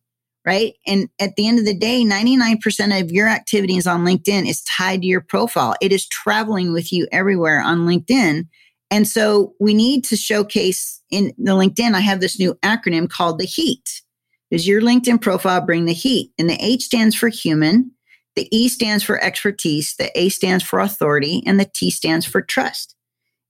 right? 0.47 0.75
And 0.87 1.09
at 1.19 1.37
the 1.37 1.47
end 1.47 1.59
of 1.59 1.65
the 1.65 1.77
day, 1.77 2.05
99% 2.05 3.01
of 3.01 3.11
your 3.11 3.29
activities 3.29 3.87
on 3.87 4.05
LinkedIn 4.05 4.49
is 4.49 4.63
tied 4.63 5.03
to 5.03 5.07
your 5.07 5.21
profile. 5.21 5.75
It 5.81 5.93
is 5.93 6.07
traveling 6.09 6.73
with 6.73 6.93
you 6.93 7.07
everywhere 7.11 7.61
on 7.61 7.87
LinkedIn. 7.87 8.47
And 8.91 9.09
so 9.09 9.55
we 9.59 9.75
need 9.75 10.05
to 10.05 10.17
showcase 10.17 11.01
in 11.11 11.33
the 11.39 11.53
LinkedIn. 11.53 11.95
I 11.95 12.01
have 12.01 12.21
this 12.21 12.39
new 12.39 12.55
acronym 12.63 13.09
called 13.09 13.39
the 13.39 13.47
HEAT. 13.47 14.03
Does 14.51 14.69
your 14.69 14.83
LinkedIn 14.83 15.21
profile 15.21 15.63
bring 15.63 15.87
the 15.87 15.93
heat? 15.93 16.31
And 16.39 16.49
the 16.49 16.63
H 16.63 16.85
stands 16.85 17.17
for 17.17 17.29
human, 17.29 17.91
the 18.37 18.49
E 18.57 18.69
stands 18.69 19.03
for 19.03 19.23
expertise, 19.23 19.95
the 19.97 20.17
A 20.19 20.29
stands 20.29 20.63
for 20.63 20.79
authority, 20.81 21.43
and 21.47 21.59
the 21.59 21.71
T 21.73 21.91
stands 21.91 22.27
for 22.27 22.43
trust. 22.43 22.95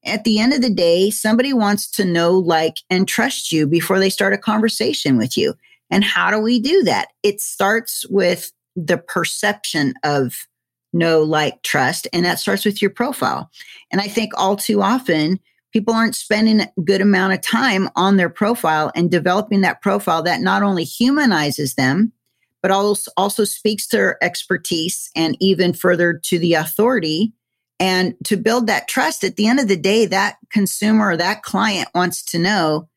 At 0.04 0.24
the 0.24 0.38
end 0.38 0.52
of 0.52 0.60
the 0.60 0.72
day, 0.72 1.10
somebody 1.10 1.52
wants 1.52 1.90
to 1.92 2.04
know, 2.04 2.32
like, 2.32 2.76
and 2.90 3.08
trust 3.08 3.50
you 3.50 3.66
before 3.66 3.98
they 3.98 4.10
start 4.10 4.34
a 4.34 4.38
conversation 4.38 5.16
with 5.16 5.36
you. 5.36 5.54
And 5.90 6.02
how 6.04 6.30
do 6.30 6.38
we 6.38 6.60
do 6.60 6.82
that? 6.84 7.08
It 7.22 7.40
starts 7.40 8.04
with 8.08 8.52
the 8.76 8.98
perception 8.98 9.94
of 10.02 10.46
know, 10.92 11.22
like, 11.22 11.62
trust, 11.62 12.06
and 12.12 12.24
that 12.24 12.38
starts 12.38 12.64
with 12.64 12.80
your 12.80 12.90
profile. 12.90 13.50
And 13.90 14.00
I 14.00 14.08
think 14.08 14.32
all 14.36 14.56
too 14.56 14.80
often, 14.80 15.40
people 15.72 15.92
aren't 15.92 16.14
spending 16.14 16.60
a 16.60 16.70
good 16.84 17.00
amount 17.00 17.32
of 17.32 17.40
time 17.40 17.88
on 17.96 18.16
their 18.16 18.30
profile 18.30 18.92
and 18.94 19.10
developing 19.10 19.62
that 19.62 19.82
profile 19.82 20.22
that 20.22 20.40
not 20.40 20.62
only 20.62 20.84
humanizes 20.84 21.74
them, 21.74 22.12
but 22.62 22.70
also, 22.70 23.10
also 23.16 23.44
speaks 23.44 23.86
to 23.88 23.96
their 23.96 24.24
expertise 24.24 25.10
and 25.14 25.36
even 25.40 25.72
further 25.72 26.14
to 26.14 26.38
the 26.38 26.54
authority. 26.54 27.32
And 27.80 28.14
to 28.24 28.36
build 28.36 28.68
that 28.68 28.86
trust, 28.86 29.24
at 29.24 29.34
the 29.34 29.48
end 29.48 29.58
of 29.58 29.66
the 29.66 29.76
day, 29.76 30.06
that 30.06 30.36
consumer 30.50 31.10
or 31.10 31.16
that 31.16 31.42
client 31.42 31.88
wants 31.92 32.24
to 32.26 32.38
know 32.38 32.88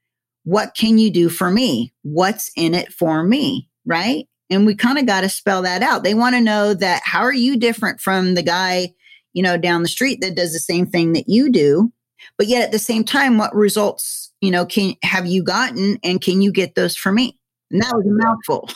what 0.47 0.75
can 0.75 0.97
you 0.97 1.11
do 1.11 1.27
for 1.27 1.51
me? 1.51 1.91
What's 2.03 2.49
in 2.55 2.73
it 2.73 2.93
for 2.93 3.21
me? 3.21 3.69
Right. 3.85 4.29
And 4.49 4.65
we 4.65 4.75
kind 4.75 4.97
of 4.97 5.05
got 5.05 5.21
to 5.21 5.29
spell 5.29 5.61
that 5.63 5.83
out. 5.83 6.05
They 6.05 6.13
want 6.13 6.35
to 6.35 6.41
know 6.41 6.73
that 6.73 7.01
how 7.03 7.19
are 7.19 7.33
you 7.33 7.57
different 7.57 7.99
from 7.99 8.33
the 8.33 8.41
guy, 8.41 8.93
you 9.33 9.43
know, 9.43 9.57
down 9.57 9.81
the 9.81 9.89
street 9.89 10.21
that 10.21 10.37
does 10.37 10.53
the 10.53 10.59
same 10.59 10.85
thing 10.85 11.11
that 11.11 11.27
you 11.27 11.51
do? 11.51 11.91
But 12.37 12.47
yet 12.47 12.63
at 12.63 12.71
the 12.71 12.79
same 12.79 13.03
time, 13.03 13.37
what 13.37 13.53
results, 13.53 14.31
you 14.39 14.49
know, 14.49 14.65
can 14.65 14.93
have 15.03 15.25
you 15.25 15.43
gotten 15.43 15.99
and 16.01 16.21
can 16.21 16.41
you 16.41 16.53
get 16.53 16.75
those 16.75 16.95
for 16.95 17.11
me? 17.11 17.37
And 17.69 17.81
that 17.81 17.93
was 17.93 18.05
a 18.05 18.25
mouthful. 18.25 18.69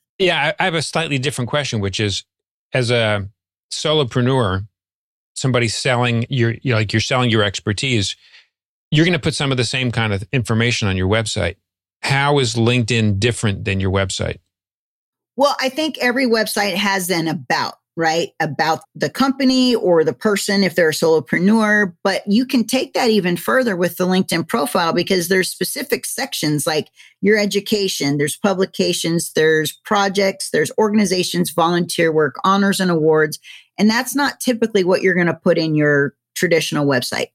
yeah, 0.18 0.52
I 0.58 0.64
have 0.64 0.72
a 0.74 0.80
slightly 0.80 1.18
different 1.18 1.50
question, 1.50 1.80
which 1.80 2.00
is 2.00 2.24
as 2.72 2.90
a 2.90 3.28
solopreneur, 3.70 4.66
somebody 5.34 5.68
selling 5.68 6.24
your 6.30 6.52
you 6.62 6.70
know, 6.72 6.76
like 6.76 6.94
you're 6.94 7.00
selling 7.00 7.28
your 7.28 7.42
expertise, 7.42 8.16
you're 8.92 9.04
going 9.04 9.12
to 9.14 9.18
put 9.18 9.34
some 9.34 9.50
of 9.50 9.56
the 9.56 9.64
same 9.64 9.90
kind 9.90 10.12
of 10.12 10.22
information 10.32 10.86
on 10.86 10.96
your 10.96 11.08
website. 11.08 11.56
How 12.02 12.38
is 12.38 12.54
LinkedIn 12.54 13.18
different 13.18 13.64
than 13.64 13.80
your 13.80 13.90
website? 13.90 14.38
Well, 15.34 15.56
I 15.60 15.70
think 15.70 15.98
every 15.98 16.26
website 16.26 16.74
has 16.74 17.10
an 17.10 17.26
about 17.26 17.74
right? 17.96 18.30
About 18.40 18.80
the 18.94 19.10
company 19.10 19.74
or 19.74 20.02
the 20.02 20.14
person 20.14 20.64
if 20.64 20.74
they're 20.74 20.88
a 20.88 20.92
solopreneur. 20.92 21.94
But 22.02 22.22
you 22.26 22.46
can 22.46 22.64
take 22.64 22.94
that 22.94 23.10
even 23.10 23.36
further 23.36 23.76
with 23.76 23.96
the 23.96 24.06
LinkedIn 24.06 24.48
profile 24.48 24.92
because 24.92 25.28
there's 25.28 25.50
specific 25.50 26.06
sections 26.06 26.66
like 26.66 26.88
your 27.20 27.38
education, 27.38 28.16
there's 28.16 28.36
publications, 28.36 29.32
there's 29.34 29.72
projects, 29.72 30.50
there's 30.50 30.72
organizations, 30.78 31.50
volunteer 31.50 32.10
work, 32.12 32.36
honors 32.44 32.80
and 32.80 32.90
awards. 32.90 33.38
And 33.78 33.90
that's 33.90 34.14
not 34.14 34.40
typically 34.40 34.84
what 34.84 35.02
you're 35.02 35.14
going 35.14 35.26
to 35.26 35.34
put 35.34 35.58
in 35.58 35.74
your 35.74 36.14
traditional 36.34 36.86
website. 36.86 37.28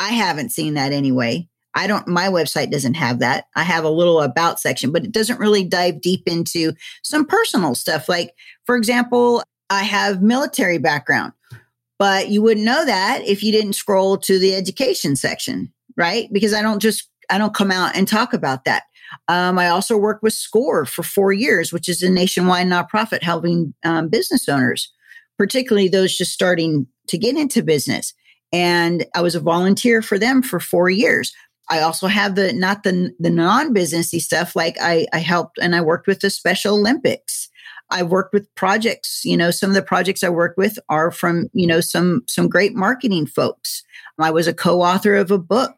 I 0.00 0.08
haven't 0.08 0.48
seen 0.48 0.74
that 0.74 0.92
anyway. 0.92 1.46
I 1.74 1.86
don't, 1.86 2.08
my 2.08 2.28
website 2.28 2.70
doesn't 2.70 2.94
have 2.94 3.18
that. 3.18 3.44
I 3.54 3.62
have 3.62 3.84
a 3.84 3.90
little 3.90 4.22
about 4.22 4.58
section, 4.58 4.92
but 4.92 5.04
it 5.04 5.12
doesn't 5.12 5.38
really 5.38 5.62
dive 5.62 6.00
deep 6.00 6.22
into 6.26 6.72
some 7.02 7.26
personal 7.26 7.74
stuff. 7.74 8.08
Like, 8.08 8.34
for 8.64 8.76
example, 8.76 9.42
I 9.68 9.82
have 9.82 10.22
military 10.22 10.78
background, 10.78 11.34
but 11.98 12.30
you 12.30 12.40
wouldn't 12.40 12.64
know 12.64 12.84
that 12.86 13.20
if 13.24 13.42
you 13.42 13.52
didn't 13.52 13.74
scroll 13.74 14.16
to 14.16 14.38
the 14.38 14.54
education 14.54 15.16
section, 15.16 15.70
right? 15.96 16.28
Because 16.32 16.54
I 16.54 16.62
don't 16.62 16.80
just, 16.80 17.08
I 17.28 17.36
don't 17.36 17.54
come 17.54 17.70
out 17.70 17.94
and 17.94 18.08
talk 18.08 18.32
about 18.32 18.64
that. 18.64 18.84
Um, 19.28 19.58
I 19.58 19.68
also 19.68 19.98
worked 19.98 20.22
with 20.22 20.32
SCORE 20.32 20.86
for 20.86 21.02
four 21.02 21.32
years, 21.32 21.74
which 21.74 21.90
is 21.90 22.02
a 22.02 22.08
nationwide 22.08 22.68
nonprofit 22.68 23.22
helping 23.22 23.74
um, 23.84 24.08
business 24.08 24.48
owners, 24.48 24.90
particularly 25.36 25.88
those 25.88 26.16
just 26.16 26.32
starting 26.32 26.86
to 27.08 27.18
get 27.18 27.36
into 27.36 27.62
business. 27.62 28.14
And 28.52 29.06
I 29.14 29.20
was 29.20 29.34
a 29.34 29.40
volunteer 29.40 30.02
for 30.02 30.18
them 30.18 30.42
for 30.42 30.60
four 30.60 30.90
years. 30.90 31.32
I 31.68 31.80
also 31.80 32.08
have 32.08 32.34
the 32.34 32.52
not 32.52 32.82
the 32.82 33.14
the 33.20 33.30
non 33.30 33.72
businessy 33.72 34.20
stuff 34.20 34.56
like 34.56 34.76
I 34.80 35.06
I 35.12 35.18
helped 35.18 35.58
and 35.58 35.76
I 35.76 35.80
worked 35.80 36.06
with 36.06 36.20
the 36.20 36.30
Special 36.30 36.76
Olympics 36.76 37.48
I've 37.92 38.10
worked 38.10 38.32
with 38.32 38.52
projects. 38.54 39.24
You 39.24 39.36
know, 39.36 39.50
some 39.50 39.70
of 39.70 39.74
the 39.74 39.82
projects 39.82 40.22
I 40.22 40.28
work 40.28 40.56
with 40.56 40.78
are 40.88 41.10
from, 41.10 41.48
you 41.52 41.66
know, 41.66 41.80
some 41.80 42.22
some 42.26 42.48
great 42.48 42.74
marketing 42.74 43.26
folks. 43.26 43.82
I 44.18 44.30
was 44.30 44.46
a 44.46 44.54
co-author 44.54 45.14
of 45.14 45.30
a 45.30 45.38
book 45.38 45.74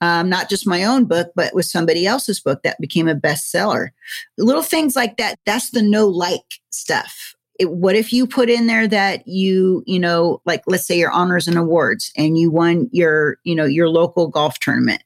um, 0.00 0.28
not 0.28 0.48
just 0.48 0.66
my 0.66 0.84
own 0.84 1.04
book, 1.06 1.32
but 1.34 1.54
with 1.54 1.66
somebody 1.66 2.06
else's 2.06 2.40
book 2.40 2.62
that 2.62 2.80
became 2.80 3.08
a 3.08 3.14
bestseller. 3.14 3.88
Little 4.36 4.62
things 4.62 4.94
like 4.94 5.16
that. 5.16 5.38
That's 5.44 5.70
the 5.70 5.82
no 5.82 6.06
like 6.06 6.60
stuff. 6.70 7.34
It, 7.58 7.70
what 7.70 7.96
if 7.96 8.12
you 8.12 8.26
put 8.26 8.48
in 8.48 8.66
there 8.66 8.86
that 8.88 9.26
you, 9.26 9.82
you 9.86 9.98
know, 9.98 10.40
like 10.44 10.62
let's 10.66 10.86
say 10.86 10.98
your 10.98 11.10
honors 11.10 11.48
and 11.48 11.58
awards 11.58 12.12
and 12.16 12.38
you 12.38 12.50
won 12.50 12.88
your, 12.92 13.38
you 13.44 13.54
know, 13.54 13.64
your 13.64 13.88
local 13.88 14.28
golf 14.28 14.58
tournament, 14.60 15.02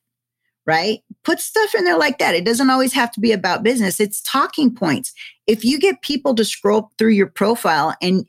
right? 0.67 1.01
Put 1.25 1.41
stuff 1.41 1.75
in 1.75 1.85
there 1.85 1.99
like 1.99 2.19
that. 2.19 2.35
It 2.35 2.45
doesn't 2.45 2.71
always 2.71 2.93
have 2.93 3.11
to 3.13 3.21
be 3.21 3.33
about 3.33 3.63
business. 3.63 4.01
It's 4.01 4.21
talking 4.23 4.75
points. 4.75 5.13
If 5.47 5.65
you 5.65 5.79
get 5.79 6.03
people 6.03 6.35
to 6.35 6.45
scroll 6.45 6.91
through 6.99 7.11
your 7.11 7.27
profile 7.27 7.95
and 8.03 8.27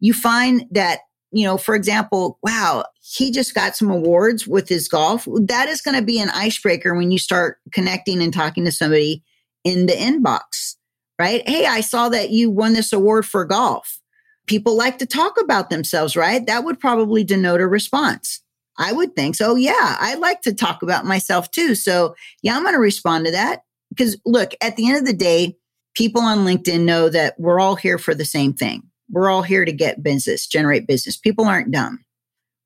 you 0.00 0.12
find 0.12 0.64
that 0.70 1.00
you 1.32 1.44
know, 1.44 1.58
for 1.58 1.74
example, 1.74 2.38
wow, 2.42 2.84
he 3.02 3.30
just 3.30 3.54
got 3.54 3.76
some 3.76 3.90
awards 3.90 4.46
with 4.46 4.68
his 4.68 4.88
golf. 4.88 5.26
That 5.26 5.68
is 5.68 5.82
going 5.82 5.96
to 5.96 6.02
be 6.02 6.18
an 6.18 6.30
icebreaker 6.30 6.94
when 6.94 7.10
you 7.10 7.18
start 7.18 7.58
connecting 7.72 8.22
and 8.22 8.32
talking 8.32 8.64
to 8.64 8.72
somebody 8.72 9.22
in 9.64 9.86
the 9.86 9.92
inbox, 9.92 10.75
right? 11.18 11.46
Hey, 11.48 11.66
I 11.66 11.80
saw 11.80 12.08
that 12.08 12.30
you 12.30 12.50
won 12.50 12.72
this 12.72 12.92
award 12.92 13.26
for 13.26 13.44
golf. 13.44 14.00
People 14.46 14.76
like 14.76 14.98
to 14.98 15.06
talk 15.06 15.40
about 15.40 15.70
themselves, 15.70 16.16
right? 16.16 16.46
That 16.46 16.64
would 16.64 16.78
probably 16.78 17.24
denote 17.24 17.60
a 17.60 17.66
response. 17.66 18.40
I 18.78 18.92
would 18.92 19.16
think 19.16 19.34
so. 19.34 19.54
Yeah, 19.54 19.96
I 19.98 20.14
like 20.14 20.42
to 20.42 20.54
talk 20.54 20.82
about 20.82 21.04
myself 21.04 21.50
too. 21.50 21.74
So, 21.74 22.14
yeah, 22.42 22.56
I'm 22.56 22.62
going 22.62 22.74
to 22.74 22.80
respond 22.80 23.24
to 23.24 23.32
that 23.32 23.62
because 23.88 24.20
look, 24.26 24.52
at 24.60 24.76
the 24.76 24.88
end 24.88 24.98
of 24.98 25.06
the 25.06 25.14
day, 25.14 25.56
people 25.94 26.20
on 26.20 26.46
LinkedIn 26.46 26.84
know 26.84 27.08
that 27.08 27.34
we're 27.38 27.58
all 27.58 27.74
here 27.74 27.98
for 27.98 28.14
the 28.14 28.24
same 28.24 28.52
thing 28.52 28.82
we're 29.10 29.30
all 29.30 29.42
here 29.42 29.64
to 29.64 29.72
get 29.72 30.02
business, 30.02 30.46
generate 30.46 30.86
business. 30.86 31.16
People 31.16 31.44
aren't 31.44 31.70
dumb, 31.70 32.04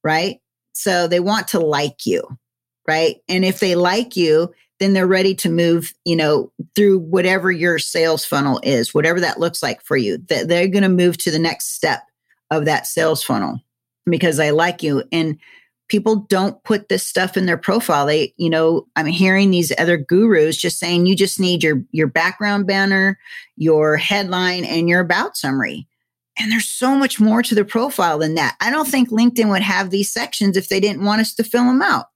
right? 0.02 0.38
So 0.72 1.06
they 1.06 1.20
want 1.20 1.48
to 1.48 1.60
like 1.60 2.06
you, 2.06 2.22
right? 2.88 3.16
And 3.28 3.44
if 3.44 3.60
they 3.60 3.74
like 3.74 4.16
you, 4.16 4.52
then 4.80 4.94
they're 4.94 5.06
ready 5.06 5.34
to 5.36 5.50
move, 5.50 5.92
you 6.04 6.16
know, 6.16 6.50
through 6.74 6.98
whatever 6.98 7.52
your 7.52 7.78
sales 7.78 8.24
funnel 8.24 8.58
is, 8.62 8.94
whatever 8.94 9.20
that 9.20 9.38
looks 9.38 9.62
like 9.62 9.82
for 9.82 9.96
you. 9.96 10.18
That 10.28 10.48
they're 10.48 10.68
going 10.68 10.82
to 10.82 10.88
move 10.88 11.18
to 11.18 11.30
the 11.30 11.38
next 11.38 11.74
step 11.74 12.02
of 12.50 12.64
that 12.64 12.86
sales 12.86 13.22
funnel 13.22 13.60
because 14.06 14.40
I 14.40 14.50
like 14.50 14.82
you. 14.82 15.04
And 15.12 15.38
people 15.88 16.16
don't 16.16 16.62
put 16.64 16.88
this 16.88 17.06
stuff 17.06 17.36
in 17.36 17.46
their 17.46 17.58
profile. 17.58 18.06
They, 18.06 18.32
you 18.38 18.48
know, 18.48 18.86
I'm 18.96 19.06
hearing 19.06 19.50
these 19.50 19.72
other 19.78 19.98
gurus 19.98 20.56
just 20.56 20.78
saying 20.78 21.04
you 21.04 21.14
just 21.14 21.38
need 21.38 21.62
your 21.62 21.84
your 21.92 22.06
background 22.06 22.66
banner, 22.66 23.18
your 23.56 23.96
headline, 23.98 24.64
and 24.64 24.88
your 24.88 25.00
about 25.00 25.36
summary. 25.36 25.86
And 26.38 26.50
there's 26.50 26.68
so 26.68 26.94
much 26.94 27.20
more 27.20 27.42
to 27.42 27.54
the 27.54 27.66
profile 27.66 28.18
than 28.18 28.34
that. 28.36 28.56
I 28.60 28.70
don't 28.70 28.88
think 28.88 29.10
LinkedIn 29.10 29.50
would 29.50 29.62
have 29.62 29.90
these 29.90 30.10
sections 30.10 30.56
if 30.56 30.68
they 30.68 30.80
didn't 30.80 31.04
want 31.04 31.20
us 31.20 31.34
to 31.34 31.44
fill 31.44 31.64
them 31.64 31.82
out. 31.82 32.06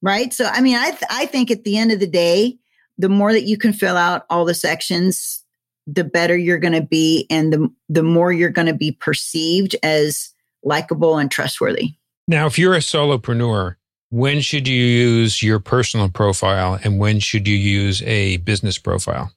Right. 0.00 0.32
So, 0.32 0.46
I 0.46 0.60
mean, 0.60 0.76
I, 0.76 0.90
th- 0.90 1.10
I 1.10 1.26
think 1.26 1.50
at 1.50 1.64
the 1.64 1.76
end 1.76 1.92
of 1.92 2.00
the 2.00 2.06
day, 2.06 2.58
the 2.98 3.08
more 3.08 3.32
that 3.32 3.44
you 3.44 3.56
can 3.56 3.72
fill 3.72 3.96
out 3.96 4.26
all 4.30 4.44
the 4.44 4.54
sections, 4.54 5.44
the 5.86 6.04
better 6.04 6.36
you're 6.36 6.58
going 6.58 6.74
to 6.74 6.82
be 6.82 7.26
and 7.30 7.52
the, 7.52 7.68
the 7.88 8.02
more 8.02 8.32
you're 8.32 8.50
going 8.50 8.66
to 8.66 8.74
be 8.74 8.92
perceived 8.92 9.74
as 9.82 10.32
likable 10.62 11.18
and 11.18 11.30
trustworthy. 11.30 11.94
Now, 12.26 12.46
if 12.46 12.58
you're 12.58 12.74
a 12.74 12.78
solopreneur, 12.78 13.76
when 14.10 14.40
should 14.40 14.68
you 14.68 14.84
use 14.84 15.42
your 15.42 15.58
personal 15.58 16.08
profile 16.08 16.78
and 16.82 16.98
when 16.98 17.20
should 17.20 17.48
you 17.48 17.56
use 17.56 18.02
a 18.02 18.38
business 18.38 18.78
profile? 18.78 19.32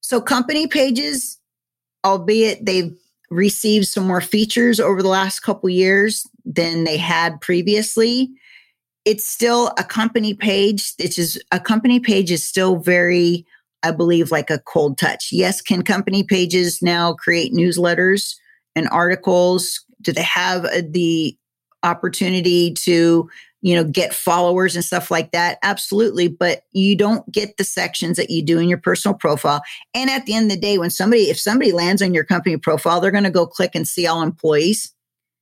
So, 0.00 0.20
company 0.20 0.66
pages, 0.66 1.38
albeit 2.04 2.64
they've 2.64 2.96
received 3.30 3.86
some 3.86 4.06
more 4.06 4.20
features 4.20 4.80
over 4.80 5.02
the 5.02 5.08
last 5.08 5.40
couple 5.40 5.68
years 5.68 6.26
than 6.44 6.84
they 6.84 6.96
had 6.96 7.40
previously. 7.40 8.30
It's 9.10 9.26
still 9.26 9.72
a 9.76 9.82
company 9.82 10.34
page. 10.34 10.92
It's 11.00 11.16
just 11.16 11.42
a 11.50 11.58
company 11.58 11.98
page 11.98 12.30
is 12.30 12.46
still 12.46 12.76
very, 12.76 13.44
I 13.82 13.90
believe, 13.90 14.30
like 14.30 14.50
a 14.50 14.60
cold 14.60 14.98
touch. 14.98 15.30
Yes, 15.32 15.60
can 15.60 15.82
company 15.82 16.22
pages 16.22 16.80
now 16.80 17.14
create 17.14 17.52
newsletters 17.52 18.36
and 18.76 18.88
articles? 18.90 19.84
Do 20.00 20.12
they 20.12 20.22
have 20.22 20.64
uh, 20.64 20.82
the 20.88 21.36
opportunity 21.82 22.72
to 22.84 23.28
you 23.62 23.74
know, 23.74 23.82
get 23.82 24.14
followers 24.14 24.76
and 24.76 24.84
stuff 24.84 25.10
like 25.10 25.32
that. 25.32 25.58
Absolutely. 25.62 26.28
But 26.28 26.62
you 26.72 26.96
don't 26.96 27.30
get 27.30 27.56
the 27.56 27.64
sections 27.64 28.16
that 28.16 28.30
you 28.30 28.42
do 28.42 28.58
in 28.58 28.68
your 28.68 28.78
personal 28.78 29.14
profile. 29.14 29.60
And 29.92 30.08
at 30.08 30.24
the 30.24 30.34
end 30.34 30.50
of 30.50 30.56
the 30.56 30.60
day, 30.60 30.78
when 30.78 30.90
somebody, 30.90 31.24
if 31.24 31.38
somebody 31.38 31.72
lands 31.72 32.00
on 32.00 32.14
your 32.14 32.24
company 32.24 32.56
profile, 32.56 33.00
they're 33.00 33.10
going 33.10 33.24
to 33.24 33.30
go 33.30 33.46
click 33.46 33.72
and 33.74 33.86
see 33.86 34.06
all 34.06 34.22
employees. 34.22 34.94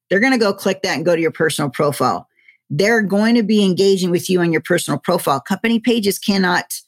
They're 0.08 0.20
going 0.20 0.32
to 0.32 0.38
go 0.38 0.52
click 0.52 0.82
that 0.82 0.96
and 0.96 1.04
go 1.04 1.14
to 1.14 1.22
your 1.22 1.30
personal 1.30 1.70
profile. 1.70 2.28
They're 2.70 3.02
going 3.02 3.34
to 3.34 3.42
be 3.42 3.64
engaging 3.64 4.10
with 4.10 4.28
you 4.28 4.40
on 4.40 4.52
your 4.52 4.60
personal 4.60 4.98
profile. 4.98 5.40
Company 5.40 5.80
pages 5.80 6.18
cannot 6.18 6.80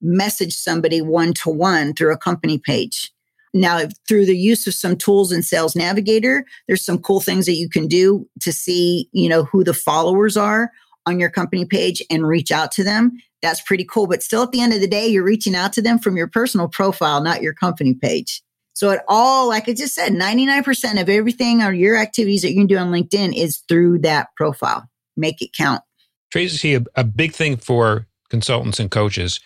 message 0.00 0.54
somebody 0.54 1.00
one 1.00 1.34
to 1.34 1.50
one 1.50 1.94
through 1.94 2.12
a 2.12 2.18
company 2.18 2.58
page. 2.58 3.12
Now, 3.54 3.80
through 4.06 4.26
the 4.26 4.36
use 4.36 4.66
of 4.66 4.74
some 4.74 4.96
tools 4.96 5.32
in 5.32 5.42
Sales 5.42 5.74
Navigator, 5.74 6.44
there's 6.66 6.84
some 6.84 6.98
cool 6.98 7.20
things 7.20 7.46
that 7.46 7.54
you 7.54 7.68
can 7.68 7.86
do 7.86 8.28
to 8.40 8.52
see, 8.52 9.08
you 9.12 9.28
know, 9.28 9.44
who 9.44 9.64
the 9.64 9.74
followers 9.74 10.36
are 10.36 10.70
on 11.06 11.18
your 11.18 11.30
company 11.30 11.64
page 11.64 12.02
and 12.10 12.26
reach 12.26 12.50
out 12.50 12.70
to 12.72 12.84
them. 12.84 13.12
That's 13.40 13.62
pretty 13.62 13.84
cool. 13.84 14.06
But 14.06 14.22
still, 14.22 14.42
at 14.42 14.52
the 14.52 14.60
end 14.60 14.74
of 14.74 14.80
the 14.80 14.88
day, 14.88 15.06
you're 15.06 15.24
reaching 15.24 15.54
out 15.54 15.72
to 15.74 15.82
them 15.82 15.98
from 15.98 16.16
your 16.16 16.26
personal 16.26 16.68
profile, 16.68 17.22
not 17.22 17.42
your 17.42 17.54
company 17.54 17.94
page. 17.94 18.42
So 18.74 18.90
it 18.90 19.00
all, 19.08 19.48
like 19.48 19.68
I 19.68 19.72
just 19.72 19.94
said, 19.94 20.12
99% 20.12 21.00
of 21.00 21.08
everything 21.08 21.62
or 21.62 21.72
your 21.72 21.96
activities 21.96 22.42
that 22.42 22.50
you 22.50 22.56
can 22.56 22.66
do 22.66 22.76
on 22.76 22.90
LinkedIn 22.90 23.34
is 23.34 23.62
through 23.68 24.00
that 24.00 24.28
profile. 24.36 24.86
Make 25.16 25.40
it 25.42 25.50
count. 25.56 25.82
Tracy, 26.30 26.74
a, 26.74 26.84
a 26.94 27.04
big 27.04 27.32
thing 27.32 27.56
for 27.56 28.06
consultants 28.28 28.80
and 28.80 28.90
coaches 28.90 29.40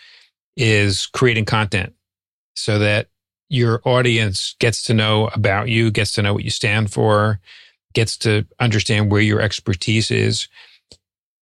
is 0.57 1.07
creating 1.07 1.45
content 1.45 1.93
so 2.55 2.79
that 2.79 3.09
your 3.49 3.81
audience 3.85 4.55
gets 4.61 4.83
to 4.85 4.95
know 4.95 5.29
about 5.29 5.69
you, 5.69 5.91
gets 5.91 6.13
to 6.13 6.23
know 6.23 6.33
what 6.33 6.45
you 6.45 6.51
stand 6.51 6.93
for, 6.93 7.41
gets 7.93 8.17
to 8.19 8.47
understand 8.61 9.11
where 9.11 9.21
your 9.21 9.41
expertise 9.41 10.11
is. 10.11 10.49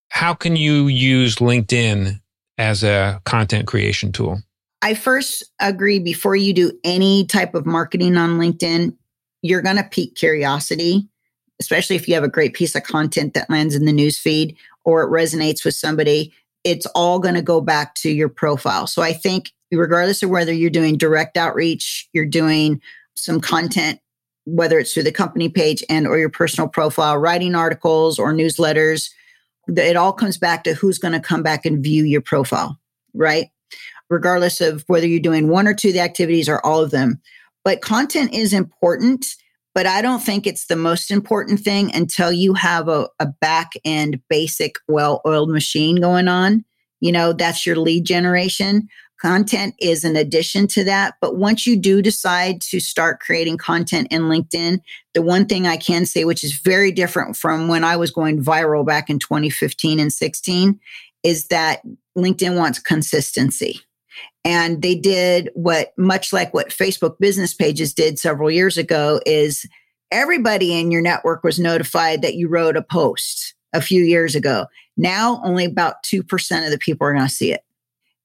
How 0.08 0.34
can 0.34 0.56
you 0.56 0.88
use 0.88 1.36
LinkedIn 1.36 2.20
as 2.56 2.82
a 2.82 3.20
content 3.24 3.66
creation 3.66 4.10
tool? 4.10 4.40
I 4.80 4.94
first 4.94 5.44
agree 5.60 5.98
before 5.98 6.36
you 6.36 6.52
do 6.52 6.72
any 6.84 7.26
type 7.26 7.54
of 7.54 7.66
marketing 7.66 8.16
on 8.16 8.38
LinkedIn, 8.38 8.96
you're 9.42 9.62
going 9.62 9.76
to 9.76 9.84
pique 9.84 10.14
curiosity, 10.14 11.08
especially 11.60 11.96
if 11.96 12.08
you 12.08 12.14
have 12.14 12.24
a 12.24 12.28
great 12.28 12.54
piece 12.54 12.74
of 12.74 12.82
content 12.82 13.34
that 13.34 13.50
lands 13.50 13.74
in 13.74 13.84
the 13.84 13.92
news 13.92 14.18
feed 14.18 14.56
or 14.84 15.02
it 15.02 15.10
resonates 15.10 15.64
with 15.64 15.74
somebody. 15.74 16.32
It's 16.64 16.86
all 16.86 17.18
going 17.18 17.34
to 17.34 17.42
go 17.42 17.60
back 17.60 17.94
to 17.96 18.10
your 18.10 18.28
profile. 18.28 18.86
So 18.86 19.02
I 19.02 19.12
think 19.12 19.52
regardless 19.72 20.22
of 20.22 20.30
whether 20.30 20.52
you're 20.52 20.70
doing 20.70 20.96
direct 20.96 21.36
outreach, 21.36 22.08
you're 22.12 22.26
doing 22.26 22.80
some 23.16 23.40
content, 23.40 24.00
whether 24.44 24.78
it's 24.78 24.94
through 24.94 25.02
the 25.02 25.12
company 25.12 25.48
page 25.48 25.84
and 25.88 26.06
or 26.06 26.18
your 26.18 26.30
personal 26.30 26.68
profile, 26.68 27.18
writing 27.18 27.54
articles 27.54 28.18
or 28.18 28.32
newsletters, 28.32 29.10
it 29.68 29.96
all 29.96 30.12
comes 30.12 30.38
back 30.38 30.64
to 30.64 30.74
who's 30.74 30.98
going 30.98 31.12
to 31.12 31.20
come 31.20 31.42
back 31.42 31.66
and 31.66 31.82
view 31.82 32.04
your 32.04 32.22
profile, 32.22 32.78
right? 33.14 33.48
Regardless 34.08 34.60
of 34.60 34.84
whether 34.86 35.06
you're 35.06 35.20
doing 35.20 35.48
one 35.48 35.68
or 35.68 35.74
two 35.74 35.88
of 35.88 35.94
the 35.94 36.00
activities 36.00 36.48
or 36.48 36.64
all 36.64 36.80
of 36.80 36.90
them. 36.90 37.20
But 37.64 37.82
content 37.82 38.32
is 38.32 38.54
important, 38.54 39.26
but 39.78 39.86
I 39.86 40.02
don't 40.02 40.20
think 40.20 40.44
it's 40.44 40.66
the 40.66 40.74
most 40.74 41.08
important 41.08 41.60
thing 41.60 41.94
until 41.94 42.32
you 42.32 42.52
have 42.54 42.88
a, 42.88 43.08
a 43.20 43.26
back 43.26 43.74
end 43.84 44.20
basic, 44.28 44.74
well 44.88 45.20
oiled 45.24 45.50
machine 45.50 46.00
going 46.00 46.26
on. 46.26 46.64
You 46.98 47.12
know, 47.12 47.32
that's 47.32 47.64
your 47.64 47.76
lead 47.76 48.04
generation. 48.04 48.88
Content 49.20 49.76
is 49.80 50.02
an 50.02 50.16
addition 50.16 50.66
to 50.66 50.82
that. 50.82 51.14
But 51.20 51.36
once 51.36 51.64
you 51.64 51.76
do 51.76 52.02
decide 52.02 52.60
to 52.62 52.80
start 52.80 53.20
creating 53.20 53.58
content 53.58 54.08
in 54.10 54.22
LinkedIn, 54.22 54.80
the 55.14 55.22
one 55.22 55.46
thing 55.46 55.68
I 55.68 55.76
can 55.76 56.06
say, 56.06 56.24
which 56.24 56.42
is 56.42 56.58
very 56.58 56.90
different 56.90 57.36
from 57.36 57.68
when 57.68 57.84
I 57.84 57.94
was 57.94 58.10
going 58.10 58.42
viral 58.42 58.84
back 58.84 59.08
in 59.08 59.20
2015 59.20 60.00
and 60.00 60.12
16, 60.12 60.80
is 61.22 61.46
that 61.50 61.82
LinkedIn 62.16 62.56
wants 62.56 62.80
consistency. 62.80 63.82
And 64.48 64.80
they 64.80 64.94
did 64.94 65.50
what, 65.52 65.92
much 65.98 66.32
like 66.32 66.54
what 66.54 66.70
Facebook 66.70 67.18
business 67.18 67.52
pages 67.52 67.92
did 67.92 68.18
several 68.18 68.50
years 68.50 68.78
ago, 68.78 69.20
is 69.26 69.66
everybody 70.10 70.80
in 70.80 70.90
your 70.90 71.02
network 71.02 71.44
was 71.44 71.58
notified 71.58 72.22
that 72.22 72.36
you 72.36 72.48
wrote 72.48 72.74
a 72.74 72.80
post 72.80 73.54
a 73.74 73.82
few 73.82 74.02
years 74.02 74.34
ago. 74.34 74.64
Now, 74.96 75.42
only 75.44 75.66
about 75.66 76.02
2% 76.02 76.64
of 76.64 76.70
the 76.70 76.78
people 76.78 77.06
are 77.06 77.12
going 77.12 77.26
to 77.26 77.30
see 77.30 77.52
it. 77.52 77.60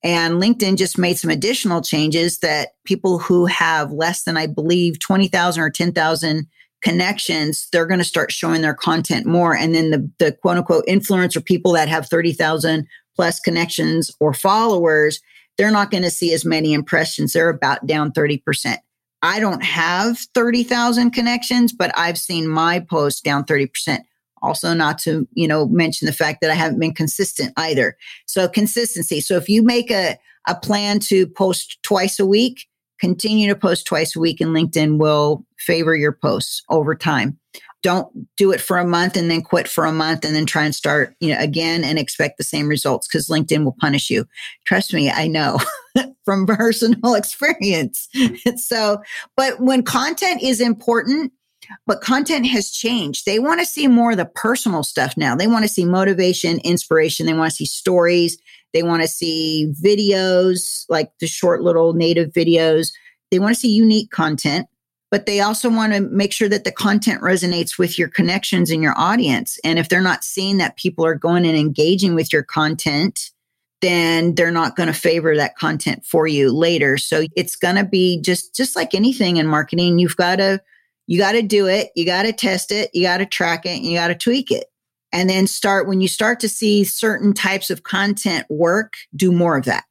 And 0.02 0.36
LinkedIn 0.42 0.78
just 0.78 0.98
made 0.98 1.18
some 1.18 1.30
additional 1.30 1.82
changes 1.82 2.40
that 2.40 2.70
people 2.86 3.20
who 3.20 3.46
have 3.48 3.92
less 3.92 4.24
than, 4.24 4.38
I 4.38 4.48
believe, 4.48 5.00
20,000 5.00 5.62
or 5.62 5.70
10,000 5.70 6.48
connections, 6.82 7.68
they're 7.74 7.86
going 7.86 8.00
to 8.00 8.06
start 8.06 8.32
showing 8.32 8.62
their 8.62 8.74
content 8.74 9.26
more. 9.26 9.54
And 9.54 9.76
then 9.76 9.90
the, 9.90 10.10
the 10.20 10.32
quote 10.32 10.56
unquote 10.56 10.86
influencer 10.88 11.44
people 11.44 11.74
that 11.74 11.90
have 11.90 12.08
30,000 12.08 12.88
plus 13.14 13.42
connections 13.42 14.10
or 14.22 14.34
followers, 14.34 15.20
they're 15.58 15.72
not 15.72 15.92
going 15.92 16.04
to 16.04 16.12
see 16.12 16.34
as 16.34 16.46
many 16.46 16.74
impressions. 16.74 17.34
They're 17.34 17.50
about 17.50 17.86
down 17.86 18.12
30%. 18.12 18.78
I 19.22 19.40
don't 19.40 19.64
have 19.64 20.20
30,000 20.34 21.12
connections, 21.12 21.72
but 21.72 21.92
I've 21.98 22.18
seen 22.18 22.48
my 22.48 22.80
post 22.80 23.24
down 23.24 23.46
30%. 23.46 24.00
Also, 24.42 24.74
not 24.74 24.98
to, 25.00 25.26
you 25.34 25.48
know, 25.48 25.66
mention 25.68 26.06
the 26.06 26.12
fact 26.12 26.42
that 26.42 26.52
I 26.52 26.56
haven't 26.56 26.80
been 26.80 26.94
consistent 26.94 27.54
either. 27.56 27.96
So 28.26 28.50
consistency. 28.50 29.22
So 29.22 29.38
if 29.38 29.48
you 29.48 29.64
make 29.64 29.90
a, 29.90 30.18
a 30.48 30.56
plan 30.56 31.00
to 31.00 31.26
post 31.26 31.82
twice 31.84 32.20
a 32.20 32.26
week, 32.26 32.68
continue 33.00 33.48
to 33.48 33.56
post 33.56 33.86
twice 33.86 34.16
a 34.16 34.20
week 34.20 34.42
and 34.42 34.52
LinkedIn 34.52 34.98
will 34.98 35.46
favor 35.60 35.96
your 35.96 36.12
posts 36.14 36.62
over 36.70 36.96
time. 36.96 37.38
Don't 37.82 38.08
do 38.38 38.52
it 38.54 38.62
for 38.62 38.78
a 38.78 38.88
month 38.88 39.18
and 39.18 39.30
then 39.30 39.42
quit 39.42 39.68
for 39.68 39.86
a 39.86 39.92
month 39.92 40.24
and 40.24 40.34
then 40.34 40.46
try 40.46 40.64
and 40.64 40.74
start, 40.74 41.16
you 41.20 41.34
know, 41.34 41.40
again 41.40 41.84
and 41.84 42.00
expect 42.00 42.38
the 42.38 42.44
same 42.44 42.70
results 42.70 43.08
because 43.08 43.28
LinkedIn 43.28 43.66
will 43.66 43.76
punish 43.80 44.10
you. 44.10 44.26
Trust 44.66 44.94
me, 44.94 45.12
I 45.12 45.28
know 45.28 45.60
from 46.26 46.48
personal 46.48 47.14
experience. 47.16 48.08
so, 48.56 49.02
but 49.36 49.60
when 49.60 49.84
content 49.84 50.42
is 50.42 50.62
important, 50.62 51.34
but 51.86 52.02
content 52.02 52.46
has 52.48 52.72
changed. 52.72 53.26
They 53.26 53.40
want 53.40 53.60
to 53.60 53.66
see 53.66 53.88
more 53.88 54.12
of 54.12 54.18
the 54.18 54.26
personal 54.26 54.84
stuff 54.84 55.16
now. 55.18 55.36
They 55.36 55.48
want 55.48 55.64
to 55.64 55.70
see 55.70 55.86
motivation, 55.86 56.60
inspiration. 56.60 57.26
They 57.26 57.34
want 57.34 57.52
to 57.52 57.56
see 57.56 57.66
stories. 57.66 58.38
They 58.74 58.84
want 58.84 59.02
to 59.02 59.08
see 59.08 59.72
videos, 59.82 60.86
like 60.90 61.12
the 61.20 61.28
short 61.28 61.62
little 61.62 61.94
native 61.94 62.32
videos. 62.32 62.92
They 63.32 63.40
want 63.40 63.54
to 63.54 63.60
see 63.60 63.74
unique 63.74 64.12
content, 64.12 64.68
but 65.12 65.26
they 65.26 65.40
also 65.40 65.70
want 65.70 65.94
to 65.94 66.02
make 66.02 66.34
sure 66.34 66.50
that 66.50 66.64
the 66.64 66.72
content 66.72 67.22
resonates 67.22 67.78
with 67.78 68.00
your 68.00 68.08
connections 68.08 68.72
and 68.72 68.82
your 68.82 68.98
audience. 68.98 69.60
And 69.64 69.78
if 69.78 69.90
they're 69.90 70.02
not 70.02 70.24
seeing 70.24 70.58
that 70.58 70.78
people 70.78 71.06
are 71.06 71.16
going 71.16 71.46
and 71.46 71.58
engaging 71.58 72.16
with 72.16 72.34
your 72.34 72.44
content, 72.44 73.32
then 73.82 74.34
they're 74.36 74.50
not 74.50 74.76
going 74.76 74.88
to 74.88 74.94
favor 74.94 75.36
that 75.36 75.58
content 75.58 76.06
for 76.06 76.26
you 76.26 76.52
later. 76.52 76.98
So 76.98 77.26
it's 77.36 77.56
going 77.56 77.76
to 77.76 77.84
be 77.84 78.22
just 78.22 78.56
just 78.56 78.76
like 78.76 78.96
anything 78.96 79.38
in 79.38 79.46
marketing, 79.46 80.00
you've 80.00 80.16
got 80.16 80.38
to 80.38 80.62
you 81.06 81.20
got 81.20 81.34
to 81.34 81.42
do 81.42 81.68
it, 81.68 81.92
you 81.96 82.06
got 82.06 82.24
to 82.24 82.32
test 82.32 82.72
it, 82.72 82.90
you 82.94 83.04
got 83.04 83.18
to 83.18 83.26
track 83.26 83.66
it, 83.66 83.78
and 83.78 83.86
you 83.86 83.98
got 83.98 84.08
to 84.08 84.16
tweak 84.16 84.52
it. 84.52 84.66
And 85.14 85.30
then 85.30 85.48
start 85.48 85.88
when 85.88 86.02
you 86.02 86.10
start 86.10 86.42
to 86.42 86.50
see 86.50 86.84
certain 86.84 87.34
types 87.34 87.70
of 87.70 87.84
content 87.84 88.46
work, 88.50 88.94
do 89.16 89.32
more 89.32 89.58
of 89.58 89.66
that. 89.66 89.86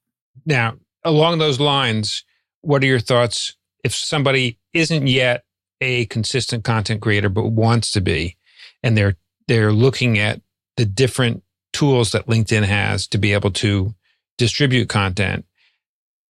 Now, 0.44 0.74
along 1.04 1.38
those 1.38 1.61
lines, 1.61 2.24
what 2.61 2.82
are 2.82 2.87
your 2.87 3.00
thoughts 3.00 3.56
if 3.82 3.94
somebody 3.94 4.58
isn't 4.74 5.06
yet 5.06 5.44
a 5.80 6.06
consistent 6.06 6.64
content 6.64 7.00
creator 7.00 7.28
but 7.28 7.48
wants 7.48 7.90
to 7.92 8.00
be 8.00 8.37
and 8.82 8.96
they're 8.96 9.16
they're 9.48 9.72
looking 9.72 10.18
at 10.18 10.40
the 10.76 10.85
different 10.85 11.42
tools 11.72 12.12
that 12.12 12.28
LinkedIn 12.28 12.62
has 12.62 13.08
to 13.08 13.18
be 13.18 13.32
able 13.32 13.50
to 13.50 13.92
distribute 14.38 14.88
content 14.88 15.44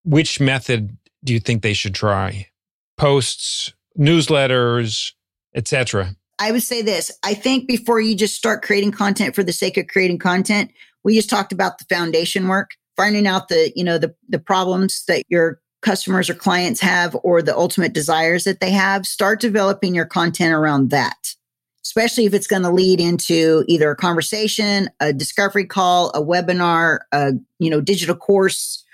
which 0.04 0.40
method 0.40 0.96
do 1.22 1.34
you 1.34 1.40
think 1.40 1.62
they 1.62 1.74
should 1.74 1.94
try 1.94 2.48
posts 2.96 3.74
newsletters, 3.98 5.12
etc. 5.54 6.14
I 6.42 6.50
would 6.50 6.64
say 6.64 6.82
this. 6.82 7.12
I 7.22 7.34
think 7.34 7.68
before 7.68 8.00
you 8.00 8.16
just 8.16 8.34
start 8.34 8.62
creating 8.62 8.90
content 8.90 9.36
for 9.36 9.44
the 9.44 9.52
sake 9.52 9.76
of 9.76 9.86
creating 9.86 10.18
content, 10.18 10.72
we 11.04 11.14
just 11.14 11.30
talked 11.30 11.52
about 11.52 11.78
the 11.78 11.84
foundation 11.84 12.48
work, 12.48 12.72
finding 12.96 13.28
out 13.28 13.46
the, 13.46 13.72
you 13.76 13.84
know, 13.84 13.96
the 13.96 14.12
the 14.28 14.40
problems 14.40 15.04
that 15.06 15.22
your 15.28 15.60
customers 15.82 16.28
or 16.28 16.34
clients 16.34 16.80
have 16.80 17.16
or 17.22 17.42
the 17.42 17.56
ultimate 17.56 17.92
desires 17.92 18.42
that 18.42 18.58
they 18.58 18.72
have. 18.72 19.06
Start 19.06 19.40
developing 19.40 19.94
your 19.94 20.04
content 20.04 20.52
around 20.52 20.90
that. 20.90 21.36
Especially 21.84 22.26
if 22.26 22.34
it's 22.34 22.48
going 22.48 22.62
to 22.62 22.70
lead 22.70 23.00
into 23.00 23.64
either 23.68 23.92
a 23.92 23.96
conversation, 23.96 24.90
a 24.98 25.12
discovery 25.12 25.64
call, 25.64 26.10
a 26.10 26.20
webinar, 26.20 27.00
a, 27.12 27.34
you 27.60 27.70
know, 27.70 27.80
digital 27.80 28.16
course, 28.16 28.84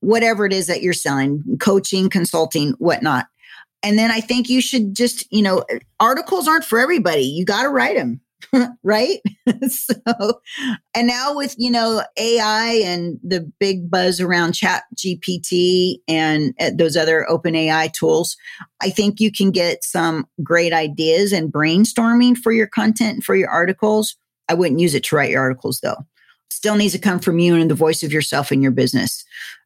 whatever 0.00 0.44
it 0.44 0.52
is 0.52 0.66
that 0.66 0.82
you're 0.82 0.92
selling, 0.92 1.44
coaching, 1.60 2.10
consulting, 2.10 2.72
whatnot 2.78 3.26
and 3.82 3.98
then 3.98 4.10
I 4.10 4.20
think 4.20 4.48
you 4.48 4.60
should 4.60 4.94
just, 4.94 5.30
you 5.32 5.42
know, 5.42 5.64
articles 5.98 6.46
aren't 6.46 6.64
for 6.64 6.78
everybody. 6.78 7.22
You 7.22 7.44
got 7.44 7.62
to 7.62 7.70
write 7.70 7.96
them, 7.96 8.20
right? 8.82 9.18
so, 9.68 10.40
and 10.94 11.06
now 11.06 11.34
with, 11.34 11.54
you 11.56 11.70
know, 11.70 12.02
AI 12.18 12.82
and 12.84 13.18
the 13.22 13.50
big 13.58 13.90
buzz 13.90 14.20
around 14.20 14.52
Chat 14.52 14.82
GPT 14.96 15.96
and 16.06 16.54
uh, 16.60 16.70
those 16.74 16.96
other 16.96 17.28
open 17.28 17.54
AI 17.54 17.88
tools, 17.88 18.36
I 18.82 18.90
think 18.90 19.18
you 19.18 19.32
can 19.32 19.50
get 19.50 19.82
some 19.82 20.26
great 20.42 20.72
ideas 20.72 21.32
and 21.32 21.52
brainstorming 21.52 22.36
for 22.36 22.52
your 22.52 22.66
content 22.66 23.24
for 23.24 23.34
your 23.34 23.48
articles. 23.48 24.16
I 24.48 24.54
wouldn't 24.54 24.80
use 24.80 24.94
it 24.94 25.04
to 25.04 25.16
write 25.16 25.30
your 25.30 25.40
articles 25.40 25.80
though. 25.80 26.04
Still 26.50 26.76
needs 26.76 26.92
to 26.92 26.98
come 26.98 27.20
from 27.20 27.38
you 27.38 27.54
and 27.54 27.70
the 27.70 27.74
voice 27.74 28.02
of 28.02 28.12
yourself 28.12 28.50
and 28.50 28.62
your 28.62 28.72
business. 28.72 29.24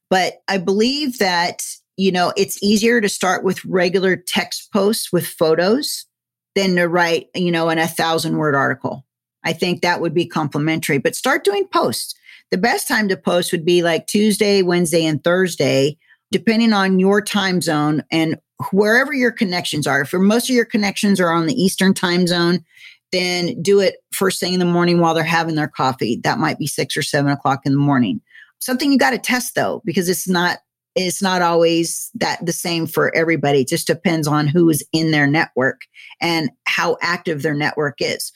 But 0.08 0.34
I 0.46 0.58
believe 0.58 1.18
that 1.18 1.62
you 1.96 2.12
know, 2.12 2.32
it's 2.36 2.62
easier 2.62 3.00
to 3.00 3.08
start 3.08 3.44
with 3.44 3.64
regular 3.64 4.16
text 4.16 4.72
posts 4.72 5.12
with 5.12 5.26
photos 5.26 6.06
than 6.54 6.76
to 6.76 6.86
write, 6.86 7.28
you 7.34 7.50
know, 7.50 7.68
in 7.68 7.78
a 7.78 7.86
thousand 7.86 8.36
word 8.36 8.54
article. 8.54 9.04
I 9.44 9.52
think 9.52 9.82
that 9.82 10.00
would 10.00 10.14
be 10.14 10.26
complimentary, 10.26 10.98
but 10.98 11.14
start 11.14 11.44
doing 11.44 11.66
posts. 11.72 12.14
The 12.50 12.58
best 12.58 12.88
time 12.88 13.08
to 13.08 13.16
post 13.16 13.52
would 13.52 13.64
be 13.64 13.82
like 13.82 14.06
Tuesday, 14.06 14.62
Wednesday, 14.62 15.04
and 15.04 15.22
Thursday, 15.22 15.98
depending 16.30 16.72
on 16.72 16.98
your 16.98 17.20
time 17.20 17.60
zone 17.60 18.02
and 18.10 18.38
wherever 18.70 19.12
your 19.12 19.32
connections 19.32 19.86
are. 19.86 20.02
If 20.02 20.12
most 20.12 20.48
of 20.48 20.54
your 20.54 20.64
connections 20.64 21.20
are 21.20 21.30
on 21.30 21.46
the 21.46 21.60
Eastern 21.60 21.94
time 21.94 22.26
zone, 22.26 22.64
then 23.12 23.60
do 23.62 23.80
it 23.80 23.96
first 24.12 24.40
thing 24.40 24.54
in 24.54 24.58
the 24.58 24.64
morning 24.64 25.00
while 25.00 25.14
they're 25.14 25.24
having 25.24 25.54
their 25.54 25.68
coffee. 25.68 26.20
That 26.24 26.38
might 26.38 26.58
be 26.58 26.66
six 26.66 26.96
or 26.96 27.02
seven 27.02 27.30
o'clock 27.30 27.60
in 27.64 27.72
the 27.72 27.78
morning. 27.78 28.20
Something 28.60 28.90
you 28.90 28.98
got 28.98 29.10
to 29.10 29.18
test 29.18 29.54
though, 29.54 29.82
because 29.84 30.08
it's 30.08 30.28
not 30.28 30.58
it's 30.94 31.22
not 31.22 31.42
always 31.42 32.10
that 32.14 32.44
the 32.44 32.52
same 32.52 32.86
for 32.86 33.14
everybody. 33.14 33.60
It 33.60 33.68
just 33.68 33.86
depends 33.86 34.26
on 34.28 34.46
who's 34.46 34.82
in 34.92 35.10
their 35.10 35.26
network 35.26 35.82
and 36.20 36.50
how 36.66 36.96
active 37.02 37.42
their 37.42 37.54
network 37.54 37.96
is. 37.98 38.32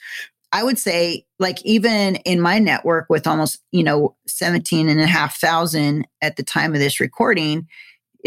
I 0.51 0.63
would 0.63 0.79
say, 0.79 1.25
like, 1.37 1.63
even 1.63 2.15
in 2.17 2.41
my 2.41 2.57
network 2.59 3.05
with 3.09 3.27
almost, 3.27 3.59
you 3.71 3.83
know, 3.83 4.15
17 4.27 4.89
and 4.89 4.99
a 4.99 5.05
half 5.05 5.39
thousand 5.39 6.07
at 6.21 6.37
the 6.37 6.43
time 6.43 6.73
of 6.73 6.79
this 6.79 6.99
recording, 6.99 7.67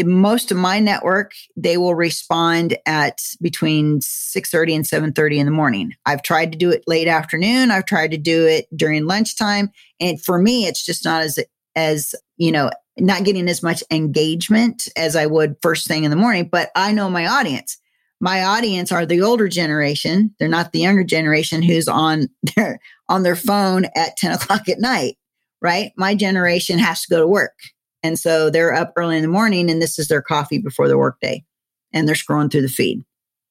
most 0.01 0.51
of 0.51 0.57
my 0.57 0.79
network, 0.79 1.33
they 1.55 1.77
will 1.77 1.93
respond 1.93 2.77
at 2.85 3.21
between 3.41 3.99
6.30 3.99 4.75
and 4.75 4.85
7.30 4.85 5.37
in 5.37 5.45
the 5.45 5.51
morning. 5.51 5.93
I've 6.05 6.23
tried 6.23 6.51
to 6.51 6.57
do 6.57 6.71
it 6.71 6.83
late 6.87 7.07
afternoon. 7.07 7.69
I've 7.69 7.85
tried 7.85 8.11
to 8.11 8.17
do 8.17 8.47
it 8.47 8.65
during 8.75 9.05
lunchtime. 9.05 9.71
And 9.99 10.23
for 10.23 10.39
me, 10.39 10.65
it's 10.65 10.83
just 10.83 11.05
not 11.05 11.21
as, 11.21 11.37
as, 11.75 12.15
you 12.37 12.51
know, 12.51 12.71
not 12.97 13.23
getting 13.23 13.49
as 13.49 13.63
much 13.63 13.83
engagement 13.91 14.87
as 14.95 15.15
I 15.15 15.25
would 15.25 15.55
first 15.61 15.87
thing 15.87 16.03
in 16.03 16.11
the 16.11 16.17
morning, 16.17 16.49
but 16.51 16.69
I 16.75 16.91
know 16.91 17.09
my 17.09 17.27
audience. 17.27 17.77
My 18.19 18.43
audience 18.43 18.91
are 18.91 19.05
the 19.05 19.21
older 19.21 19.47
generation. 19.47 20.33
They're 20.39 20.47
not 20.47 20.71
the 20.71 20.79
younger 20.79 21.03
generation 21.03 21.61
who's 21.61 21.87
on 21.87 22.29
their 22.55 22.79
on 23.09 23.23
their 23.23 23.35
phone 23.35 23.85
at 23.95 24.15
10 24.17 24.31
o'clock 24.33 24.69
at 24.69 24.79
night, 24.79 25.17
right? 25.61 25.91
My 25.97 26.15
generation 26.15 26.79
has 26.79 27.01
to 27.01 27.09
go 27.09 27.19
to 27.19 27.27
work. 27.27 27.57
And 28.01 28.19
so 28.19 28.49
they're 28.49 28.73
up 28.73 28.93
early 28.95 29.17
in 29.17 29.21
the 29.21 29.27
morning 29.27 29.69
and 29.69 29.81
this 29.81 29.97
is 29.97 30.07
their 30.07 30.21
coffee 30.21 30.57
before 30.57 30.87
the 30.87 30.97
workday. 30.97 31.43
And 31.93 32.07
they're 32.07 32.15
scrolling 32.15 32.51
through 32.51 32.63
the 32.63 32.69
feed. 32.69 33.03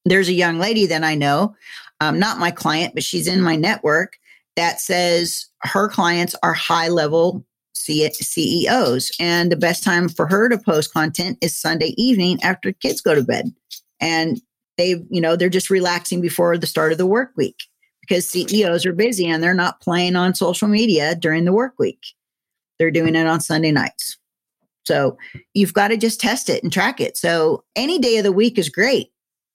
There's 0.05 0.29
a 0.29 0.35
young 0.35 0.59
lady 0.59 0.87
that 0.87 1.05
I 1.05 1.15
know, 1.15 1.55
um, 2.01 2.19
not 2.19 2.39
my 2.39 2.51
client, 2.51 2.95
but 2.95 3.05
she's 3.05 3.29
in 3.29 3.41
my 3.41 3.57
network 3.57 4.17
that 4.57 4.81
says 4.81 5.47
her 5.63 5.89
clients 5.89 6.35
are 6.43 6.53
high 6.53 6.89
level 6.89 7.45
CEOs. 7.75 9.13
And 9.19 9.51
the 9.51 9.57
best 9.57 9.83
time 9.83 10.09
for 10.09 10.27
her 10.27 10.49
to 10.49 10.59
post 10.59 10.93
content 10.93 11.39
is 11.41 11.59
Sunday 11.59 11.95
evening 11.97 12.39
after 12.43 12.73
kids 12.73 13.01
go 13.01 13.15
to 13.15 13.23
bed. 13.23 13.53
And 14.01 14.41
they, 14.79 15.03
you 15.11 15.21
know, 15.21 15.37
they're 15.37 15.49
just 15.49 15.71
relaxing 15.71 16.21
before 16.21 16.57
the 16.57 16.67
start 16.67 16.93
of 16.93 16.99
the 16.99 17.07
work 17.07 17.33
week 17.37 17.63
because 18.01 18.29
CEOs 18.29 18.87
are 18.87 18.93
busy 18.93 19.27
and 19.27 19.43
they're 19.43 19.55
not 19.55 19.81
playing 19.81 20.17
on 20.17 20.35
social 20.35 20.69
media 20.69 21.15
during 21.15 21.45
the 21.45 21.53
work 21.53 21.75
week. 21.79 22.01
They're 22.79 22.91
doing 22.91 23.15
it 23.15 23.27
on 23.27 23.41
Sunday 23.41 23.71
nights. 23.71 24.19
So 24.85 25.17
you've 25.55 25.75
got 25.75 25.89
to 25.89 25.97
just 25.97 26.21
test 26.21 26.49
it 26.49 26.63
and 26.63 26.73
track 26.73 27.01
it. 27.01 27.17
So 27.17 27.65
any 27.77 27.99
day 27.99 28.19
of 28.19 28.25
the 28.25 28.33
week 28.33 28.59
is 28.59 28.69
great. 28.69 29.13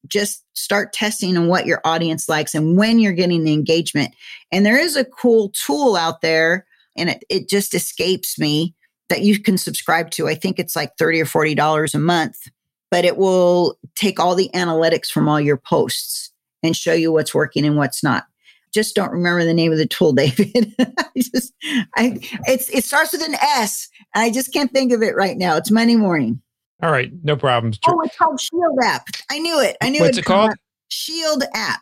Just 0.07 0.45
start 0.53 0.93
testing 0.93 1.35
on 1.35 1.47
what 1.47 1.65
your 1.65 1.81
audience 1.83 2.29
likes 2.29 2.55
and 2.55 2.77
when 2.77 2.99
you're 2.99 3.11
getting 3.11 3.43
the 3.43 3.53
engagement. 3.53 4.13
And 4.51 4.65
there 4.65 4.79
is 4.79 4.95
a 4.95 5.03
cool 5.03 5.49
tool 5.49 5.95
out 5.95 6.21
there 6.21 6.66
and 6.97 7.09
it, 7.09 7.23
it 7.29 7.49
just 7.49 7.73
escapes 7.73 8.39
me 8.39 8.75
that 9.09 9.21
you 9.21 9.39
can 9.39 9.57
subscribe 9.57 10.11
to. 10.11 10.27
I 10.27 10.35
think 10.35 10.59
it's 10.59 10.75
like 10.75 10.97
30 10.97 11.21
or 11.21 11.25
$40 11.25 11.93
a 11.93 11.99
month, 11.99 12.37
but 12.91 13.05
it 13.05 13.17
will 13.17 13.77
take 13.95 14.19
all 14.19 14.35
the 14.35 14.49
analytics 14.53 15.07
from 15.07 15.29
all 15.29 15.39
your 15.39 15.57
posts 15.57 16.31
and 16.63 16.75
show 16.75 16.93
you 16.93 17.11
what's 17.11 17.33
working 17.33 17.65
and 17.65 17.77
what's 17.77 18.03
not. 18.03 18.25
Just 18.73 18.95
don't 18.95 19.11
remember 19.11 19.45
the 19.45 19.53
name 19.53 19.71
of 19.71 19.77
the 19.77 19.87
tool, 19.87 20.13
David. 20.13 20.73
I 20.79 21.05
just, 21.15 21.53
I, 21.95 22.19
it's, 22.47 22.69
it 22.69 22.83
starts 22.83 23.13
with 23.13 23.23
an 23.23 23.35
S 23.35 23.89
and 24.13 24.23
I 24.23 24.31
just 24.31 24.51
can't 24.51 24.71
think 24.71 24.91
of 24.91 25.01
it 25.01 25.15
right 25.15 25.37
now. 25.37 25.55
It's 25.55 25.71
Monday 25.71 25.95
morning. 25.95 26.41
All 26.83 26.91
right. 26.91 27.11
No 27.23 27.35
problems. 27.35 27.79
Oh, 27.87 27.99
it's 28.01 28.15
called 28.17 28.39
Shield 28.39 28.77
app. 28.83 29.07
I 29.31 29.39
knew 29.39 29.59
it. 29.61 29.77
I 29.81 29.89
knew 29.89 29.99
it. 29.99 30.03
What's 30.03 30.17
it 30.19 30.25
called? 30.25 30.51
Shield 30.89 31.43
app. 31.55 31.81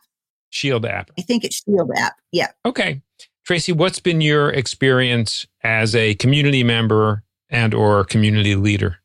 Shield 0.52 0.86
app. 0.86 1.12
I 1.20 1.22
think 1.22 1.44
it's 1.44 1.62
Shield 1.64 1.92
app. 1.98 2.16
Yeah. 2.32 2.52
Okay. 2.66 3.02
Tracy, 3.46 3.72
what's 3.72 4.00
been 4.00 4.22
your 4.22 4.50
experience 4.50 5.46
as 5.64 5.96
a 5.96 6.16
community 6.16 6.64
member 6.64 7.24
and 7.48 7.76
or 7.76 8.04
community 8.04 8.56
leader? 8.56 8.98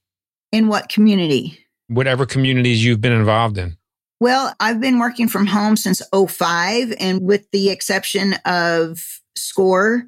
In 0.51 0.69
what 0.69 0.89
community? 0.89 1.59
Whatever 1.89 2.25
communities 2.25 2.83
you've 2.83 3.03
been 3.03 3.13
involved 3.13 3.59
in. 3.59 3.77
Well, 4.19 4.55
I've 4.59 4.81
been 4.81 4.99
working 4.99 5.29
from 5.29 5.47
home 5.47 5.77
since 5.77 6.01
05 6.15 6.95
and 6.99 7.21
with 7.21 7.51
the 7.51 7.69
exception 7.69 8.35
of 8.47 9.21
SCORE, 9.37 10.05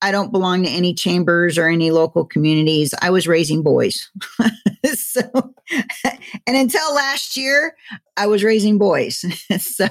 I 0.00 0.12
don't 0.12 0.32
belong 0.32 0.62
to 0.62 0.70
any 0.70 0.94
chambers 0.94 1.58
or 1.58 1.68
any 1.68 1.90
local 1.90 2.24
communities. 2.24 2.94
I 3.02 3.10
was 3.10 3.28
raising 3.28 3.62
boys. 3.62 4.10
so, 4.94 5.22
and 6.46 6.56
until 6.56 6.94
last 6.94 7.36
year, 7.36 7.76
I 8.16 8.26
was 8.26 8.44
raising 8.44 8.78
boys. 8.78 9.24
so 9.58 9.88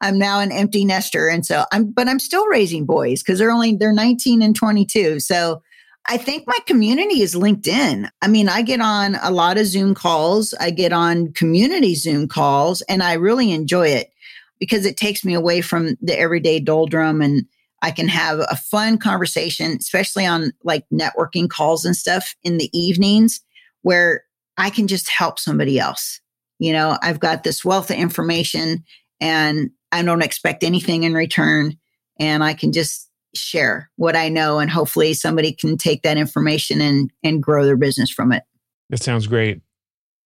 I'm 0.00 0.18
now 0.18 0.40
an 0.40 0.52
empty 0.52 0.84
nester. 0.84 1.28
And 1.28 1.44
so 1.44 1.64
I'm, 1.72 1.90
but 1.90 2.08
I'm 2.08 2.18
still 2.18 2.46
raising 2.46 2.86
boys 2.86 3.22
because 3.22 3.38
they're 3.38 3.50
only, 3.50 3.76
they're 3.76 3.92
19 3.92 4.42
and 4.42 4.56
22. 4.56 5.20
So 5.20 5.62
I 6.06 6.16
think 6.16 6.46
my 6.46 6.58
community 6.66 7.22
is 7.22 7.34
LinkedIn. 7.34 8.08
I 8.22 8.28
mean, 8.28 8.48
I 8.48 8.62
get 8.62 8.80
on 8.80 9.16
a 9.22 9.30
lot 9.30 9.58
of 9.58 9.66
Zoom 9.66 9.94
calls, 9.94 10.54
I 10.54 10.70
get 10.70 10.92
on 10.92 11.32
community 11.32 11.94
Zoom 11.94 12.26
calls, 12.26 12.80
and 12.82 13.02
I 13.02 13.14
really 13.14 13.52
enjoy 13.52 13.88
it 13.88 14.10
because 14.58 14.86
it 14.86 14.96
takes 14.96 15.24
me 15.24 15.34
away 15.34 15.60
from 15.60 15.96
the 16.00 16.18
everyday 16.18 16.60
doldrum 16.60 17.20
and 17.20 17.46
I 17.82 17.90
can 17.90 18.08
have 18.08 18.40
a 18.40 18.56
fun 18.56 18.98
conversation, 18.98 19.76
especially 19.80 20.26
on 20.26 20.52
like 20.64 20.84
networking 20.92 21.48
calls 21.48 21.84
and 21.84 21.96
stuff 21.96 22.34
in 22.42 22.58
the 22.58 22.70
evenings 22.78 23.40
where 23.82 24.24
I 24.58 24.70
can 24.70 24.86
just 24.86 25.08
help 25.08 25.38
somebody 25.38 25.78
else. 25.78 26.20
You 26.58 26.74
know, 26.74 26.98
I've 27.02 27.20
got 27.20 27.42
this 27.42 27.64
wealth 27.64 27.90
of 27.90 27.96
information 27.96 28.84
and 29.20 29.70
I 29.92 30.02
don't 30.02 30.22
expect 30.22 30.64
anything 30.64 31.04
in 31.04 31.14
return. 31.14 31.76
And 32.18 32.44
I 32.44 32.54
can 32.54 32.72
just 32.72 33.08
share 33.34 33.90
what 33.96 34.16
I 34.16 34.28
know 34.28 34.58
and 34.58 34.70
hopefully 34.70 35.14
somebody 35.14 35.52
can 35.52 35.76
take 35.76 36.02
that 36.02 36.16
information 36.16 36.80
and 36.80 37.10
and 37.22 37.42
grow 37.42 37.64
their 37.64 37.76
business 37.76 38.10
from 38.10 38.32
it. 38.32 38.42
That 38.90 39.02
sounds 39.02 39.26
great. 39.26 39.60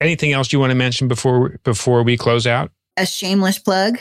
Anything 0.01 0.33
else 0.33 0.51
you 0.51 0.59
want 0.59 0.71
to 0.71 0.75
mention 0.75 1.07
before 1.07 1.59
before 1.63 2.03
we 2.03 2.17
close 2.17 2.47
out? 2.47 2.71
A 2.97 3.05
shameless 3.05 3.59
plug. 3.59 3.99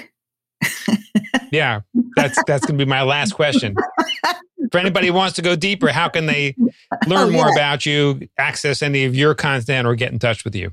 yeah, 1.52 1.80
that's 2.16 2.42
that's 2.46 2.66
going 2.66 2.78
to 2.78 2.84
be 2.84 2.88
my 2.88 3.02
last 3.02 3.32
question. 3.32 3.76
For 4.72 4.78
anybody 4.78 5.08
who 5.08 5.12
wants 5.12 5.36
to 5.36 5.42
go 5.42 5.54
deeper, 5.54 5.88
how 5.88 6.08
can 6.08 6.26
they 6.26 6.56
oh, 6.60 6.98
learn 7.06 7.28
oh, 7.28 7.28
yeah. 7.28 7.36
more 7.36 7.52
about 7.52 7.86
you, 7.86 8.28
access 8.38 8.82
any 8.82 9.04
of 9.04 9.14
your 9.14 9.34
content, 9.34 9.86
or 9.86 9.94
get 9.94 10.12
in 10.12 10.18
touch 10.18 10.44
with 10.44 10.56
you? 10.56 10.72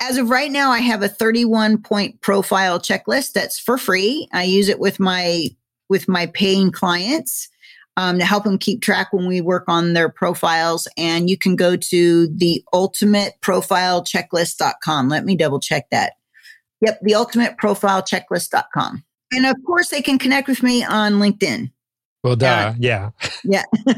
As 0.00 0.16
of 0.16 0.30
right 0.30 0.50
now, 0.50 0.70
I 0.70 0.78
have 0.78 1.02
a 1.02 1.08
31 1.08 1.82
point 1.82 2.20
profile 2.20 2.78
checklist 2.78 3.32
that's 3.32 3.58
for 3.58 3.76
free. 3.78 4.28
I 4.32 4.44
use 4.44 4.68
it 4.68 4.78
with 4.78 5.00
my 5.00 5.48
with 5.88 6.06
my 6.08 6.26
paying 6.26 6.70
clients 6.70 7.48
um, 7.96 8.20
to 8.20 8.24
help 8.24 8.44
them 8.44 8.58
keep 8.58 8.80
track 8.80 9.12
when 9.12 9.26
we 9.26 9.40
work 9.40 9.64
on 9.66 9.94
their 9.94 10.08
profiles. 10.08 10.86
And 10.96 11.28
you 11.28 11.36
can 11.36 11.56
go 11.56 11.74
to 11.76 12.28
the 12.28 12.62
ultimateprofilechecklist.com. 12.72 15.08
Let 15.08 15.24
me 15.24 15.34
double 15.34 15.58
check 15.58 15.90
that. 15.90 16.12
Yep, 16.80 17.00
the 17.02 17.10
ultimateprofilechecklist.com. 17.12 19.04
And 19.32 19.46
of 19.46 19.56
course, 19.66 19.88
they 19.88 20.00
can 20.00 20.16
connect 20.18 20.46
with 20.46 20.62
me 20.62 20.84
on 20.84 21.14
LinkedIn. 21.14 21.72
Well, 22.22 22.36
duh, 22.36 22.46
uh, 22.46 22.74
yeah. 22.78 23.10
Yeah. 23.42 23.64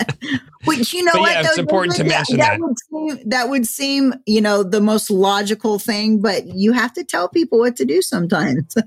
Which, 0.64 0.92
you 0.92 1.04
know 1.04 1.12
but 1.12 1.20
what? 1.20 1.32
Yeah, 1.32 1.42
it's 1.44 1.58
important 1.58 1.96
to 1.96 2.04
mention 2.04 2.36
that. 2.38 2.58
That 2.58 2.60
would, 2.60 2.78
seem, 2.78 3.28
that 3.28 3.48
would 3.48 3.66
seem, 3.66 4.14
you 4.26 4.40
know, 4.40 4.62
the 4.62 4.80
most 4.80 5.10
logical 5.10 5.78
thing, 5.78 6.20
but 6.20 6.46
you 6.46 6.72
have 6.72 6.92
to 6.94 7.04
tell 7.04 7.28
people 7.28 7.58
what 7.58 7.76
to 7.76 7.84
do 7.84 8.02
sometimes. 8.02 8.74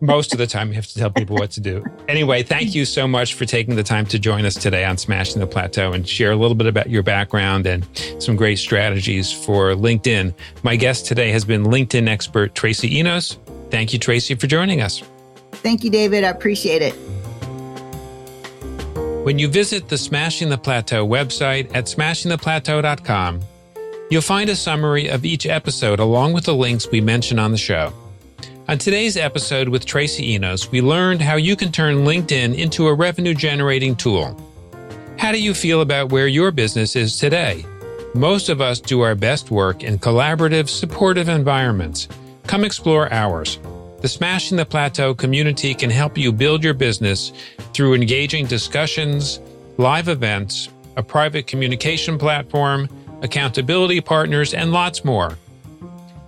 Most 0.00 0.32
of 0.32 0.38
the 0.38 0.46
time, 0.46 0.68
you 0.68 0.74
have 0.74 0.86
to 0.86 0.98
tell 0.98 1.10
people 1.10 1.36
what 1.36 1.50
to 1.52 1.60
do. 1.60 1.84
Anyway, 2.08 2.42
thank 2.42 2.74
you 2.74 2.84
so 2.84 3.06
much 3.06 3.34
for 3.34 3.44
taking 3.44 3.76
the 3.76 3.82
time 3.82 4.06
to 4.06 4.18
join 4.18 4.44
us 4.44 4.54
today 4.54 4.84
on 4.84 4.96
Smashing 4.96 5.40
the 5.40 5.46
Plateau 5.46 5.92
and 5.92 6.08
share 6.08 6.32
a 6.32 6.36
little 6.36 6.54
bit 6.54 6.66
about 6.66 6.90
your 6.90 7.02
background 7.02 7.66
and 7.66 7.86
some 8.18 8.34
great 8.34 8.58
strategies 8.58 9.32
for 9.32 9.72
LinkedIn. 9.74 10.34
My 10.62 10.76
guest 10.76 11.06
today 11.06 11.30
has 11.30 11.44
been 11.44 11.64
LinkedIn 11.64 12.08
expert 12.08 12.54
Tracy 12.54 12.98
Enos. 12.98 13.38
Thank 13.70 13.92
you, 13.92 13.98
Tracy, 13.98 14.34
for 14.34 14.46
joining 14.46 14.80
us. 14.80 15.02
Thank 15.52 15.84
you, 15.84 15.90
David. 15.90 16.24
I 16.24 16.28
appreciate 16.28 16.82
it. 16.82 16.94
When 19.22 19.38
you 19.38 19.46
visit 19.46 19.88
the 19.88 19.96
Smashing 19.96 20.48
the 20.48 20.58
Plateau 20.58 21.06
website 21.06 21.70
at 21.76 21.84
smashingtheplateau.com, 21.84 23.40
you'll 24.10 24.20
find 24.20 24.50
a 24.50 24.56
summary 24.56 25.06
of 25.06 25.24
each 25.24 25.46
episode 25.46 26.00
along 26.00 26.32
with 26.32 26.42
the 26.42 26.54
links 26.54 26.90
we 26.90 27.00
mention 27.00 27.38
on 27.38 27.52
the 27.52 27.56
show. 27.56 27.92
On 28.66 28.78
today's 28.78 29.16
episode 29.16 29.68
with 29.68 29.86
Tracy 29.86 30.32
Enos, 30.32 30.72
we 30.72 30.80
learned 30.80 31.22
how 31.22 31.36
you 31.36 31.54
can 31.54 31.70
turn 31.70 31.98
LinkedIn 32.04 32.58
into 32.58 32.88
a 32.88 32.94
revenue 32.94 33.32
generating 33.32 33.94
tool. 33.94 34.36
How 35.18 35.30
do 35.30 35.40
you 35.40 35.54
feel 35.54 35.82
about 35.82 36.10
where 36.10 36.26
your 36.26 36.50
business 36.50 36.96
is 36.96 37.16
today? 37.16 37.64
Most 38.16 38.48
of 38.48 38.60
us 38.60 38.80
do 38.80 39.02
our 39.02 39.14
best 39.14 39.52
work 39.52 39.84
in 39.84 40.00
collaborative, 40.00 40.68
supportive 40.68 41.28
environments. 41.28 42.08
Come 42.48 42.64
explore 42.64 43.12
ours. 43.12 43.60
The 44.02 44.08
Smashing 44.08 44.56
the 44.56 44.66
Plateau 44.66 45.14
community 45.14 45.74
can 45.74 45.88
help 45.88 46.18
you 46.18 46.32
build 46.32 46.64
your 46.64 46.74
business 46.74 47.32
through 47.72 47.94
engaging 47.94 48.46
discussions, 48.46 49.38
live 49.78 50.08
events, 50.08 50.68
a 50.96 51.04
private 51.04 51.46
communication 51.46 52.18
platform, 52.18 52.88
accountability 53.22 54.00
partners, 54.00 54.54
and 54.54 54.72
lots 54.72 55.04
more. 55.04 55.38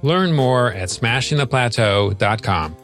Learn 0.03 0.33
more 0.33 0.73
at 0.73 0.89
smashingtheplateau.com. 0.89 2.77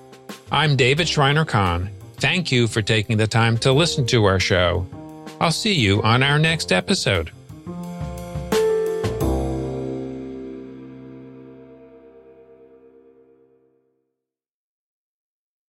I'm 0.51 0.77
David 0.77 1.09
Shriner 1.09 1.45
Cahn. 1.45 1.91
Thank 2.17 2.51
you 2.51 2.67
for 2.67 2.83
taking 2.83 3.17
the 3.17 3.29
time 3.29 3.59
to 3.59 3.73
listen 3.73 4.07
to 4.07 4.25
our 4.25 4.41
show. 4.41 4.85
I'll 5.41 5.53
see 5.53 5.75
you 5.75 6.03
on 6.03 6.25
our 6.25 6.41
next 6.41 6.73
episode. 6.73 7.31